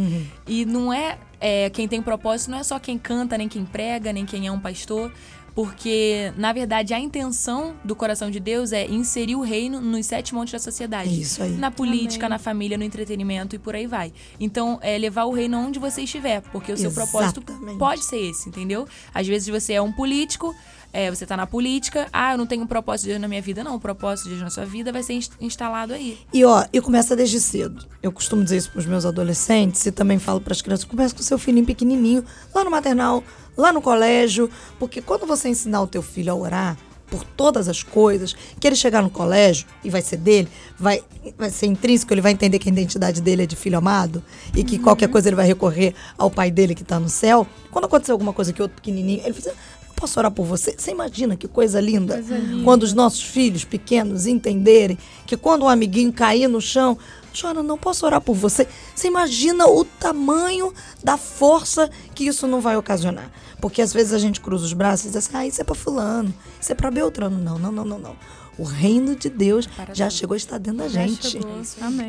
E 0.48 0.66
não 0.66 0.92
é, 0.94 1.18
é 1.40 1.70
quem 1.70 1.88
tem 1.88 2.02
propósito, 2.02 2.52
não 2.52 2.60
é 2.60 2.64
só 2.64 2.80
quem 2.80 2.98
canta, 2.98 3.38
nem 3.38 3.50
quem 3.50 3.66
prega, 3.66 4.14
nem 4.14 4.26
quem 4.26 4.48
é 4.48 4.52
um 4.52 4.60
pastor. 4.60 5.12
Porque, 5.54 6.32
na 6.38 6.54
verdade, 6.54 6.94
a 6.94 7.00
intenção 7.00 7.76
do 7.84 7.96
coração 7.96 8.32
de 8.32 8.40
Deus 8.40 8.72
é 8.72 8.86
inserir 8.86 9.36
o 9.36 9.42
reino 9.42 9.82
nos 9.82 10.06
sete 10.06 10.34
montes 10.34 10.54
da 10.54 10.60
sociedade. 10.60 11.22
Isso 11.22 11.44
aí. 11.44 11.52
Na 11.52 11.70
política, 11.70 12.26
Amém. 12.26 12.38
na 12.38 12.40
família, 12.40 12.78
no 12.78 12.84
entretenimento 12.84 13.56
e 13.56 13.60
por 13.60 13.76
aí 13.76 13.86
vai. 13.86 14.14
Então, 14.40 14.80
é 14.82 14.98
levar 14.98 15.26
o 15.26 15.32
reino 15.32 15.58
onde 15.58 15.80
você 15.80 16.04
estiver. 16.04 16.42
Porque 16.42 16.72
o 16.72 16.78
seu 16.78 16.92
propósito 16.92 17.44
Exatamente. 17.46 17.78
pode 17.78 18.04
ser 18.06 18.18
esse, 18.18 18.50
entendeu? 18.50 18.88
Às 19.14 19.28
vezes 19.28 19.48
você 19.48 19.74
é 19.74 19.82
um 19.82 19.92
político, 19.92 20.56
é, 20.94 21.10
você 21.10 21.26
tá 21.26 21.38
na 21.38 21.48
política, 21.48 22.08
ah, 22.12 22.34
eu 22.34 22.38
não 22.38 22.46
tenho 22.46 22.64
um 22.64 22.68
propósito 22.68 23.06
de 23.06 23.10
Deus 23.12 23.22
na 23.22 23.28
minha 23.28 23.42
vida. 23.42 23.64
Não, 23.64 23.76
o 23.76 23.80
propósito 23.80 24.26
de 24.26 24.32
Deus 24.32 24.42
na 24.42 24.50
sua 24.50 24.66
vida 24.66 24.92
vai 24.92 25.04
ser 25.04 25.14
ins- 25.14 25.32
instalado 25.40 25.94
aí. 25.94 26.18
E 26.34 26.44
ó, 26.44 26.66
e 26.72 26.82
começa 26.82 27.16
desde 27.16 27.40
cedo. 27.40 27.86
Eu 28.04 28.12
costumo 28.12 28.44
dizer 28.44 28.58
isso 28.58 28.72
pros 28.72 28.86
meus 28.86 29.06
adolescentes 29.06 29.86
e 29.86 29.92
também 29.92 30.20
falo 30.20 30.42
pras 30.42 30.62
crianças. 30.62 30.86
Começa 30.86 31.16
com 31.16 31.22
seu 31.22 31.38
filhinho 31.38 31.66
pequenininho, 31.66 32.24
lá 32.54 32.64
no 32.64 32.72
maternal, 32.72 33.24
lá 33.58 33.72
no 33.72 33.82
colégio, 33.82 34.50
porque 34.80 35.02
quando 35.02 35.26
você 35.26 35.50
ensinar 35.50 35.82
o 35.82 35.88
teu 35.88 36.02
filho 36.02 36.32
a 36.32 36.36
orar 36.36 36.78
por 37.10 37.26
todas 37.26 37.68
as 37.68 37.84
coisas, 37.84 38.34
que 38.58 38.66
ele 38.66 38.76
chegar 38.76 39.02
no 39.04 39.10
colégio 39.10 39.68
e 39.84 39.90
vai 39.90 40.02
ser 40.02 40.16
dele, 40.16 40.48
vai, 40.80 41.04
vai 41.38 41.50
ser 41.50 41.66
intrínseco, 41.66 42.14
ele 42.14 42.22
vai 42.22 42.32
entender 42.32 42.58
que 42.58 42.70
a 42.70 42.72
identidade 42.72 43.20
dele 43.22 43.44
é 43.44 43.46
de 43.46 43.56
filho 43.58 43.78
amado 43.78 44.24
e 44.56 44.64
que 44.64 44.80
qualquer 44.80 45.10
coisa 45.10 45.28
ele 45.28 45.36
vai 45.36 45.46
recorrer 45.46 45.94
ao 46.18 46.32
pai 46.32 46.50
dele 46.50 46.74
que 46.74 46.86
tá 46.86 46.98
no 47.02 47.10
céu. 47.10 47.46
Quando 47.70 47.84
acontecer 47.86 48.14
alguma 48.14 48.32
coisa 48.32 48.54
que 48.54 48.62
outro 48.62 48.76
pequenininho, 48.78 49.22
ele 49.26 49.34
fala 49.34 49.40
assim, 49.40 49.60
"Eu 49.81 49.81
posso 50.02 50.20
orar 50.20 50.32
por 50.32 50.46
você? 50.46 50.74
Você 50.76 50.92
imagina 50.92 51.38
que 51.38 51.48
coisa 51.48 51.80
linda? 51.80 52.16
Coisa 52.16 52.36
linda. 52.38 52.64
Quando 52.64 52.84
os 52.84 52.94
nossos 52.94 53.22
filhos 53.22 53.64
pequenos 53.64 54.26
entenderem 54.26 54.98
que 55.28 55.38
quando 55.38 55.64
um 55.64 55.70
amiguinho 55.70 56.12
cair 56.12 56.48
no 56.48 56.60
chão, 56.60 56.98
chora, 57.40 57.62
não 57.62 57.78
posso 57.78 58.06
orar 58.06 58.20
por 58.20 58.36
você. 58.36 58.68
Você 58.96 59.08
imagina 59.08 59.68
o 59.68 59.86
tamanho 59.86 60.74
da 61.04 61.18
força 61.18 61.90
que 62.16 62.26
isso 62.26 62.48
não 62.48 62.60
vai 62.60 62.76
ocasionar. 62.76 63.32
Porque 63.62 63.80
às 63.80 63.94
vezes 63.94 64.12
a 64.12 64.18
gente 64.18 64.42
cruza 64.42 64.66
os 64.66 64.74
braços 64.74 65.06
e 65.06 65.08
diz 65.10 65.18
assim, 65.18 65.38
ah, 65.38 65.46
isso 65.46 65.62
é 65.62 65.64
pra 65.64 65.76
fulano, 65.76 66.34
isso 66.60 66.72
é 66.72 66.76
pra 66.76 66.90
Beltrano. 66.90 67.38
Não, 67.38 67.60
não, 67.60 67.72
não, 67.72 67.86
não, 67.86 68.00
não. 68.00 68.16
O 68.58 68.64
reino 68.64 69.16
de 69.16 69.30
Deus 69.30 69.68
Para 69.68 69.94
já 69.94 70.10
chegou, 70.10 70.36
está 70.36 70.58
dentro 70.58 70.80
da 70.80 70.88
Já 70.88 71.06
gente. 71.06 71.28
chegou. 71.28 71.62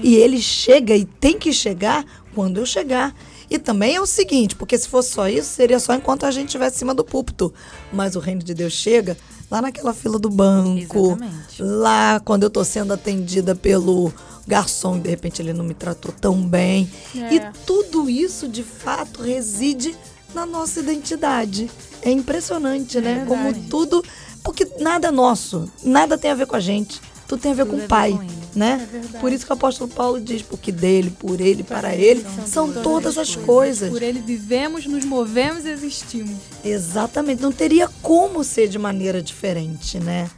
E 0.03 0.17
ele 0.17 0.41
chega 0.41 0.97
e 0.97 1.05
tem 1.05 1.39
que 1.39 1.53
chegar 1.53 2.05
quando 2.35 2.57
eu 2.59 2.67
chegar. 2.67 3.15
E 3.51 3.59
também 3.59 3.97
é 3.97 4.01
o 4.01 4.07
seguinte, 4.07 4.55
porque 4.57 4.77
se 4.79 4.89
fosse 4.89 5.11
só 5.11 5.29
isso, 5.29 5.49
seria 5.49 5.79
só 5.79 5.95
enquanto 5.95 6.25
a 6.25 6.31
gente 6.31 6.47
estivesse 6.47 6.77
acima 6.77 6.95
do 6.95 7.05
púlpito. 7.05 7.53
Mas 7.93 8.17
o 8.17 8.21
reino 8.21 8.43
de 8.43 8.55
Deus 8.55 8.73
chega 8.73 9.17
lá 9.51 9.61
naquela 9.61 9.93
fila 9.93 10.19
do 10.19 10.31
banco, 10.31 11.11
Exatamente. 11.13 11.63
lá 11.63 12.21
quando 12.21 12.45
eu 12.45 12.51
tô 12.51 12.65
sendo 12.65 12.93
atendida 12.93 13.55
pelo 13.55 14.13
garçom 14.47 14.97
e 14.97 15.01
de 15.01 15.11
repente 15.11 15.43
ele 15.43 15.53
não 15.53 15.65
me 15.65 15.75
tratou 15.75 16.13
tão 16.13 16.41
bem. 16.43 16.91
É. 17.15 17.35
E 17.35 17.41
tudo 17.67 18.09
isso 18.09 18.49
de 18.49 18.63
fato 18.63 19.23
reside 19.23 19.95
na 20.35 20.47
nossa 20.47 20.81
identidade. 20.81 21.71
É 22.01 22.11
impressionante, 22.11 23.01
né? 23.01 23.25
Como 23.27 23.45
verdade. 23.45 23.69
tudo, 23.69 24.03
porque 24.43 24.67
nada 24.81 25.09
é 25.09 25.11
nosso, 25.11 25.71
nada 25.83 26.19
tem 26.19 26.31
a 26.31 26.35
ver 26.35 26.47
com 26.47 26.57
a 26.57 26.61
gente. 26.61 27.01
Tudo 27.33 27.41
tem 27.41 27.53
a 27.53 27.55
ver 27.55 27.65
Tudo 27.65 27.71
com 27.71 27.77
o 27.79 27.81
ver 27.81 27.89
pai, 27.89 28.13
com 28.13 28.59
né? 28.59 28.73
É 28.83 28.93
verdade. 28.93 29.19
Por 29.19 29.33
isso 29.33 29.47
que 29.47 29.53
o 29.53 29.55
apóstolo 29.55 29.91
Paulo 29.91 30.21
diz, 30.21 30.43
porque 30.43 30.71
dele, 30.71 31.11
por 31.19 31.41
ele, 31.41 31.63
para 31.63 31.95
ele, 31.95 32.23
são 32.47 32.71
todas 32.71 33.17
as 33.17 33.35
coisas. 33.35 33.89
Por 33.89 34.03
ele 34.03 34.21
vivemos, 34.21 34.85
nos 34.85 35.03
movemos 35.03 35.65
e 35.65 35.71
existimos. 35.71 36.37
Exatamente, 36.63 37.41
não 37.41 37.51
teria 37.51 37.89
como 38.03 38.45
ser 38.45 38.69
de 38.69 38.79
maneira 38.79 39.23
diferente, 39.23 39.99
né? 39.99 40.31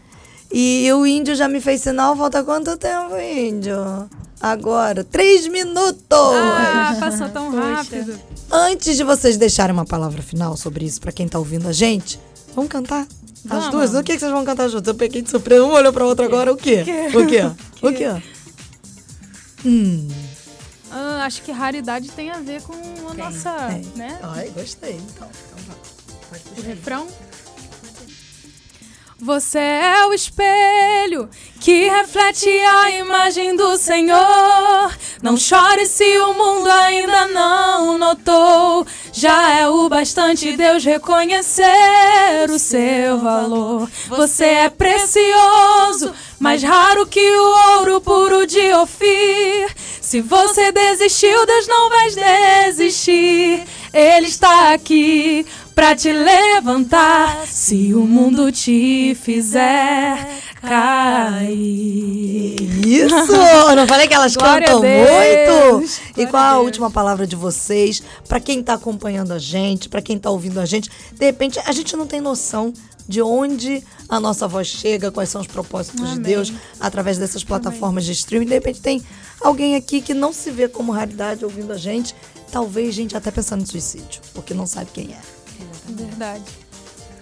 E 0.52 0.88
o 0.92 1.04
índio 1.04 1.34
já 1.34 1.48
me 1.48 1.60
fez 1.60 1.80
sinal, 1.80 2.16
falta 2.16 2.44
quanto 2.44 2.76
tempo, 2.76 3.16
índio? 3.18 4.08
Agora, 4.40 5.02
três 5.02 5.48
minutos! 5.48 6.06
Ah, 6.12 6.96
passou 7.00 7.28
tão 7.28 7.50
rápido. 7.50 8.16
Antes 8.52 8.96
de 8.96 9.02
vocês 9.02 9.36
deixarem 9.36 9.72
uma 9.72 9.84
palavra 9.84 10.22
final 10.22 10.56
sobre 10.56 10.84
isso 10.84 11.00
pra 11.00 11.10
quem 11.10 11.26
tá 11.26 11.40
ouvindo 11.40 11.66
a 11.66 11.72
gente, 11.72 12.20
vamos 12.54 12.70
cantar? 12.70 13.04
As 13.44 13.50
Vamos. 13.64 13.70
duas? 13.70 13.94
O 13.94 14.02
que, 14.02 14.14
que 14.14 14.18
vocês 14.18 14.30
vão 14.32 14.44
cantar 14.44 14.68
juntos? 14.68 14.88
Eu 14.88 14.94
peguei 14.94 15.20
de 15.22 15.30
surpresa, 15.30 15.64
uma 15.64 15.74
olhou 15.74 15.92
pra 15.92 16.04
outra 16.06 16.24
agora, 16.24 16.52
o 16.52 16.56
quê? 16.56 16.82
O 17.14 17.26
quê? 17.26 17.40
O 17.86 17.92
quê? 17.92 18.06
Hum, 19.66 20.08
Ah, 20.90 21.24
acho 21.26 21.42
que 21.42 21.52
raridade 21.52 22.08
tem 22.10 22.30
a 22.30 22.38
ver 22.38 22.62
com 22.62 22.72
a 23.10 23.14
nossa, 23.14 23.50
tem. 23.68 23.82
né? 23.96 24.18
Ai, 24.22 24.48
gostei, 24.50 24.92
então. 24.92 25.28
então. 25.58 25.76
Pode 26.30 26.60
O 26.60 26.62
refrão. 26.64 27.06
Você 29.24 29.58
é 29.58 30.04
o 30.06 30.12
espelho 30.12 31.30
que 31.58 31.88
reflete 31.88 32.46
a 32.46 32.90
imagem 32.90 33.56
do 33.56 33.74
Senhor. 33.78 34.94
Não 35.22 35.34
chore 35.34 35.86
se 35.86 36.04
o 36.18 36.34
mundo 36.34 36.70
ainda 36.70 37.28
não 37.28 37.96
notou. 37.96 38.86
Já 39.14 39.60
é 39.60 39.66
o 39.66 39.88
bastante 39.88 40.54
Deus 40.54 40.84
reconhecer 40.84 41.64
o 42.50 42.58
seu 42.58 43.18
valor. 43.18 43.90
Você 44.08 44.44
é 44.44 44.68
precioso, 44.68 46.12
mais 46.38 46.62
raro 46.62 47.06
que 47.06 47.26
o 47.26 47.78
ouro 47.78 48.02
puro 48.02 48.46
de 48.46 48.74
Ofir. 48.74 49.74
Se 50.02 50.20
você 50.20 50.70
desistiu, 50.70 51.46
Deus 51.46 51.66
não 51.66 51.88
vai 51.88 52.10
desistir. 52.10 53.64
Ele 53.90 54.26
está 54.26 54.74
aqui 54.74 55.46
pra 55.74 55.94
te 55.96 56.12
levantar. 56.12 57.46
Se 57.46 57.92
o 57.94 58.06
mundo 58.06 58.50
te 58.52 59.16
fizer 59.20 60.42
cair. 60.60 61.54
Isso! 62.86 63.32
Não 63.76 63.86
falei 63.86 64.06
que 64.06 64.14
elas 64.14 64.36
Glória 64.36 64.66
cantam 64.66 64.80
muito? 64.80 65.84
E 66.10 66.14
Glória 66.14 66.28
qual 66.30 66.42
a 66.42 66.50
a 66.50 66.58
última 66.60 66.90
palavra 66.90 67.26
de 67.26 67.36
vocês? 67.36 68.02
Pra 68.28 68.40
quem 68.40 68.62
tá 68.62 68.74
acompanhando 68.74 69.32
a 69.32 69.38
gente, 69.38 69.88
pra 69.88 70.00
quem 70.00 70.18
tá 70.18 70.30
ouvindo 70.30 70.60
a 70.60 70.66
gente, 70.66 70.90
de 71.12 71.24
repente 71.24 71.58
a 71.58 71.72
gente 71.72 71.96
não 71.96 72.06
tem 72.06 72.20
noção 72.20 72.72
de 73.06 73.20
onde 73.20 73.82
a 74.08 74.18
nossa 74.18 74.48
voz 74.48 74.66
chega, 74.66 75.10
quais 75.10 75.28
são 75.28 75.40
os 75.40 75.46
propósitos 75.46 76.06
de 76.06 76.12
Amém. 76.12 76.22
Deus 76.22 76.52
através 76.80 77.18
dessas 77.18 77.44
plataformas 77.44 78.04
de 78.04 78.12
streaming. 78.12 78.46
De 78.46 78.54
repente 78.54 78.80
tem 78.80 79.02
alguém 79.40 79.76
aqui 79.76 80.00
que 80.00 80.14
não 80.14 80.32
se 80.32 80.50
vê 80.50 80.68
como 80.68 80.92
raridade 80.92 81.44
ouvindo 81.44 81.72
a 81.72 81.76
gente, 81.76 82.14
talvez 82.50 82.94
gente 82.94 83.14
até 83.16 83.30
pensando 83.30 83.62
em 83.62 83.66
suicídio, 83.66 84.22
porque 84.32 84.54
não 84.54 84.66
sabe 84.66 84.90
quem 84.94 85.12
é. 85.12 85.33
Verdade. 85.86 86.44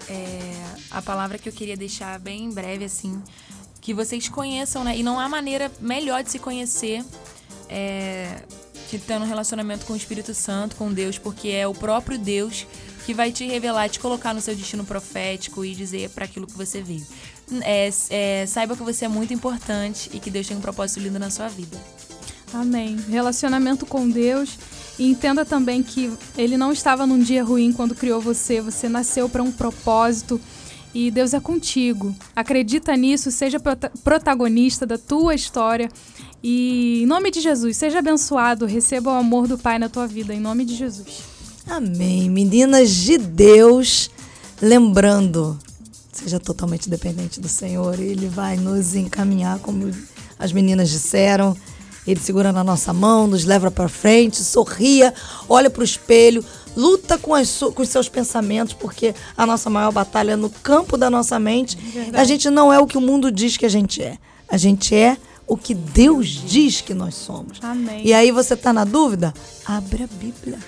É, 0.09 0.53
a 0.91 1.01
palavra 1.01 1.37
que 1.37 1.47
eu 1.47 1.53
queria 1.53 1.77
deixar 1.77 2.19
bem 2.19 2.49
breve, 2.49 2.85
assim, 2.85 3.21
que 3.81 3.93
vocês 3.93 4.27
conheçam, 4.29 4.83
né? 4.83 4.97
E 4.97 5.03
não 5.03 5.19
há 5.19 5.27
maneira 5.27 5.71
melhor 5.79 6.23
de 6.23 6.31
se 6.31 6.39
conhecer 6.39 7.03
é, 7.69 8.41
que 8.89 8.97
tendo 8.97 9.23
um 9.23 9.27
relacionamento 9.27 9.85
com 9.85 9.93
o 9.93 9.95
Espírito 9.95 10.33
Santo, 10.33 10.75
com 10.75 10.91
Deus, 10.93 11.17
porque 11.17 11.49
é 11.49 11.67
o 11.67 11.73
próprio 11.73 12.17
Deus 12.17 12.65
que 13.05 13.13
vai 13.13 13.31
te 13.31 13.45
revelar, 13.45 13.89
te 13.89 13.99
colocar 13.99 14.33
no 14.33 14.39
seu 14.39 14.55
destino 14.55 14.85
profético 14.85 15.65
e 15.65 15.75
dizer 15.75 16.09
para 16.11 16.25
aquilo 16.25 16.47
que 16.47 16.53
você 16.53 16.81
veio. 16.81 17.05
É, 17.61 17.89
é, 18.09 18.45
saiba 18.45 18.77
que 18.77 18.83
você 18.83 19.05
é 19.05 19.07
muito 19.07 19.33
importante 19.33 20.09
e 20.13 20.19
que 20.19 20.29
Deus 20.29 20.47
tem 20.47 20.55
um 20.55 20.61
propósito 20.61 21.01
lindo 21.01 21.19
na 21.19 21.29
sua 21.29 21.47
vida. 21.49 21.77
Amém. 22.53 22.95
Relacionamento 23.09 23.85
com 23.85 24.09
Deus. 24.09 24.57
E 24.99 25.09
entenda 25.09 25.43
também 25.43 25.81
que 25.81 26.11
Ele 26.37 26.55
não 26.57 26.71
estava 26.71 27.05
num 27.07 27.19
dia 27.19 27.43
ruim 27.43 27.73
quando 27.73 27.95
criou 27.95 28.21
você. 28.21 28.61
Você 28.61 28.87
nasceu 28.87 29.27
para 29.27 29.41
um 29.43 29.51
propósito. 29.51 30.39
e 30.95 31.09
Deus 31.09 31.33
é 31.33 31.39
contigo. 31.39 32.15
Acredita 32.35 32.95
nisso, 32.95 33.31
seja 33.31 33.59
prota- 33.59 33.91
protagonista 34.03 34.85
da 34.85 34.95
tua 34.97 35.33
história. 35.33 35.89
E 36.43 37.01
em 37.01 37.05
nome 37.07 37.31
de 37.31 37.41
Jesus, 37.41 37.77
seja 37.77 37.97
abençoado, 37.99 38.67
receba 38.67 39.11
o 39.11 39.15
amor 39.15 39.47
do 39.47 39.57
Pai 39.57 39.79
na 39.79 39.89
tua 39.89 40.05
vida, 40.05 40.35
em 40.35 40.39
nome 40.39 40.63
de 40.65 40.75
Jesus. 40.75 41.07
Amém. 41.65 42.29
Meninas 42.29 42.91
de 42.91 43.17
Deus, 43.17 44.11
lembrando, 44.61 45.57
seja 46.11 46.39
totalmente 46.39 46.87
dependente 46.89 47.39
do 47.39 47.47
Senhor, 47.49 47.99
Ele 47.99 48.27
vai 48.27 48.55
nos 48.57 48.93
encaminhar, 48.93 49.57
como 49.59 49.89
as 50.37 50.51
meninas 50.51 50.89
disseram. 50.89 51.57
Ele 52.05 52.19
segura 52.19 52.51
na 52.51 52.63
nossa 52.63 52.91
mão, 52.91 53.27
nos 53.27 53.45
leva 53.45 53.71
para 53.71 53.87
frente, 53.87 54.43
sorria, 54.43 55.13
olha 55.47 55.69
para 55.69 55.81
o 55.81 55.85
espelho, 55.85 56.43
luta 56.75 57.17
com, 57.17 57.33
as 57.33 57.59
com 57.73 57.81
os 57.81 57.89
seus 57.89 58.09
pensamentos, 58.09 58.73
porque 58.73 59.15
a 59.37 59.45
nossa 59.45 59.69
maior 59.69 59.91
batalha 59.91 60.33
é 60.33 60.35
no 60.35 60.49
campo 60.49 60.97
da 60.97 61.09
nossa 61.09 61.39
mente. 61.39 61.77
A 62.13 62.23
gente 62.23 62.49
não 62.49 62.73
é 62.73 62.79
o 62.79 62.87
que 62.87 62.97
o 62.97 63.01
mundo 63.01 63.31
diz 63.31 63.55
que 63.55 63.65
a 63.65 63.69
gente 63.69 64.01
é. 64.01 64.17
A 64.49 64.57
gente 64.57 64.93
é 64.93 65.17
o 65.47 65.57
que 65.57 65.73
Deus 65.73 66.27
diz 66.27 66.81
que 66.81 66.93
nós 66.93 67.15
somos. 67.15 67.59
Amém. 67.61 68.01
E 68.05 68.13
aí 68.13 68.31
você 68.31 68.55
tá 68.55 68.73
na 68.73 68.83
dúvida? 68.83 69.33
Abre 69.65 70.03
a 70.03 70.07
Bíblia. 70.07 70.59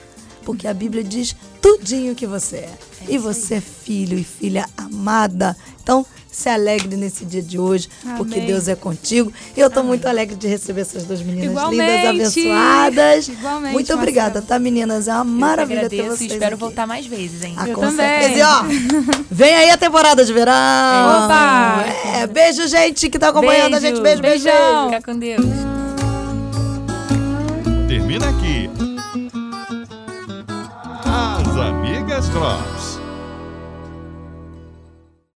Porque 0.44 0.68
a 0.68 0.74
Bíblia 0.74 1.04
diz 1.04 1.36
tudinho 1.62 2.14
que 2.14 2.28
você 2.28 2.58
é. 2.58 2.78
e 3.10 3.18
você 3.18 3.56
é 3.56 3.62
filho 3.62 4.18
e 4.18 4.24
filha 4.24 4.70
amada. 4.78 5.58
Então, 5.82 6.06
se 6.36 6.50
alegre 6.50 6.96
nesse 6.96 7.24
dia 7.26 7.42
de 7.42 7.58
hoje, 7.60 7.88
porque 8.18 8.36
Amém. 8.36 8.46
Deus 8.48 8.68
é 8.68 8.76
contigo. 8.76 9.32
E 9.56 9.60
eu 9.60 9.70
tô 9.70 9.84
muito 9.84 10.08
alegre 10.08 10.36
de 10.36 10.48
receber 10.48 10.82
essas 10.82 11.04
duas 11.04 11.22
meninas 11.22 11.52
Igualmente. 11.52 12.08
lindas, 12.12 12.32
abençoadas. 12.34 13.28
Igualmente, 13.28 13.74
muito 13.74 13.94
obrigada, 13.94 14.26
Marcelo. 14.42 14.48
tá, 14.48 14.60
meninas? 14.60 15.08
É 15.08 15.14
uma 15.14 15.20
Eu 15.22 15.26
que 15.26 15.32
maravilha 15.32 15.80
ter 15.90 15.96
agradeço 15.96 16.18
vocês 16.18 16.32
espero 16.32 16.56
aqui. 16.56 16.60
voltar 16.62 16.86
mais 16.88 17.06
vezes, 17.06 17.44
hein? 17.44 17.56
Ah, 17.58 17.68
Eu 17.68 17.76
com 17.76 17.82
também. 17.82 17.98
certeza. 18.22 18.40
E 18.40 18.42
ó, 18.44 18.64
vem 19.32 19.56
aí 19.56 19.70
a 19.70 19.78
temporada 19.78 20.24
de 20.26 20.34
verão. 20.34 20.54
Opa! 21.26 21.86
É, 22.22 22.28
beijo, 22.28 22.68
gente, 22.68 23.10
que 23.10 23.18
tá 23.20 23.30
acompanhando 23.30 23.76
a 23.76 23.80
gente. 23.80 24.02
Beijo, 24.02 24.22
beijo, 24.22 24.44
Beijão. 24.44 24.90
beijo. 24.90 24.96
Fica 24.96 25.12
com 25.14 25.20
Deus. 25.20 25.46
Termina 27.88 28.30
aqui. 28.30 28.70
As 31.06 31.58
Amigas 31.58 32.28
Drops. 32.30 32.85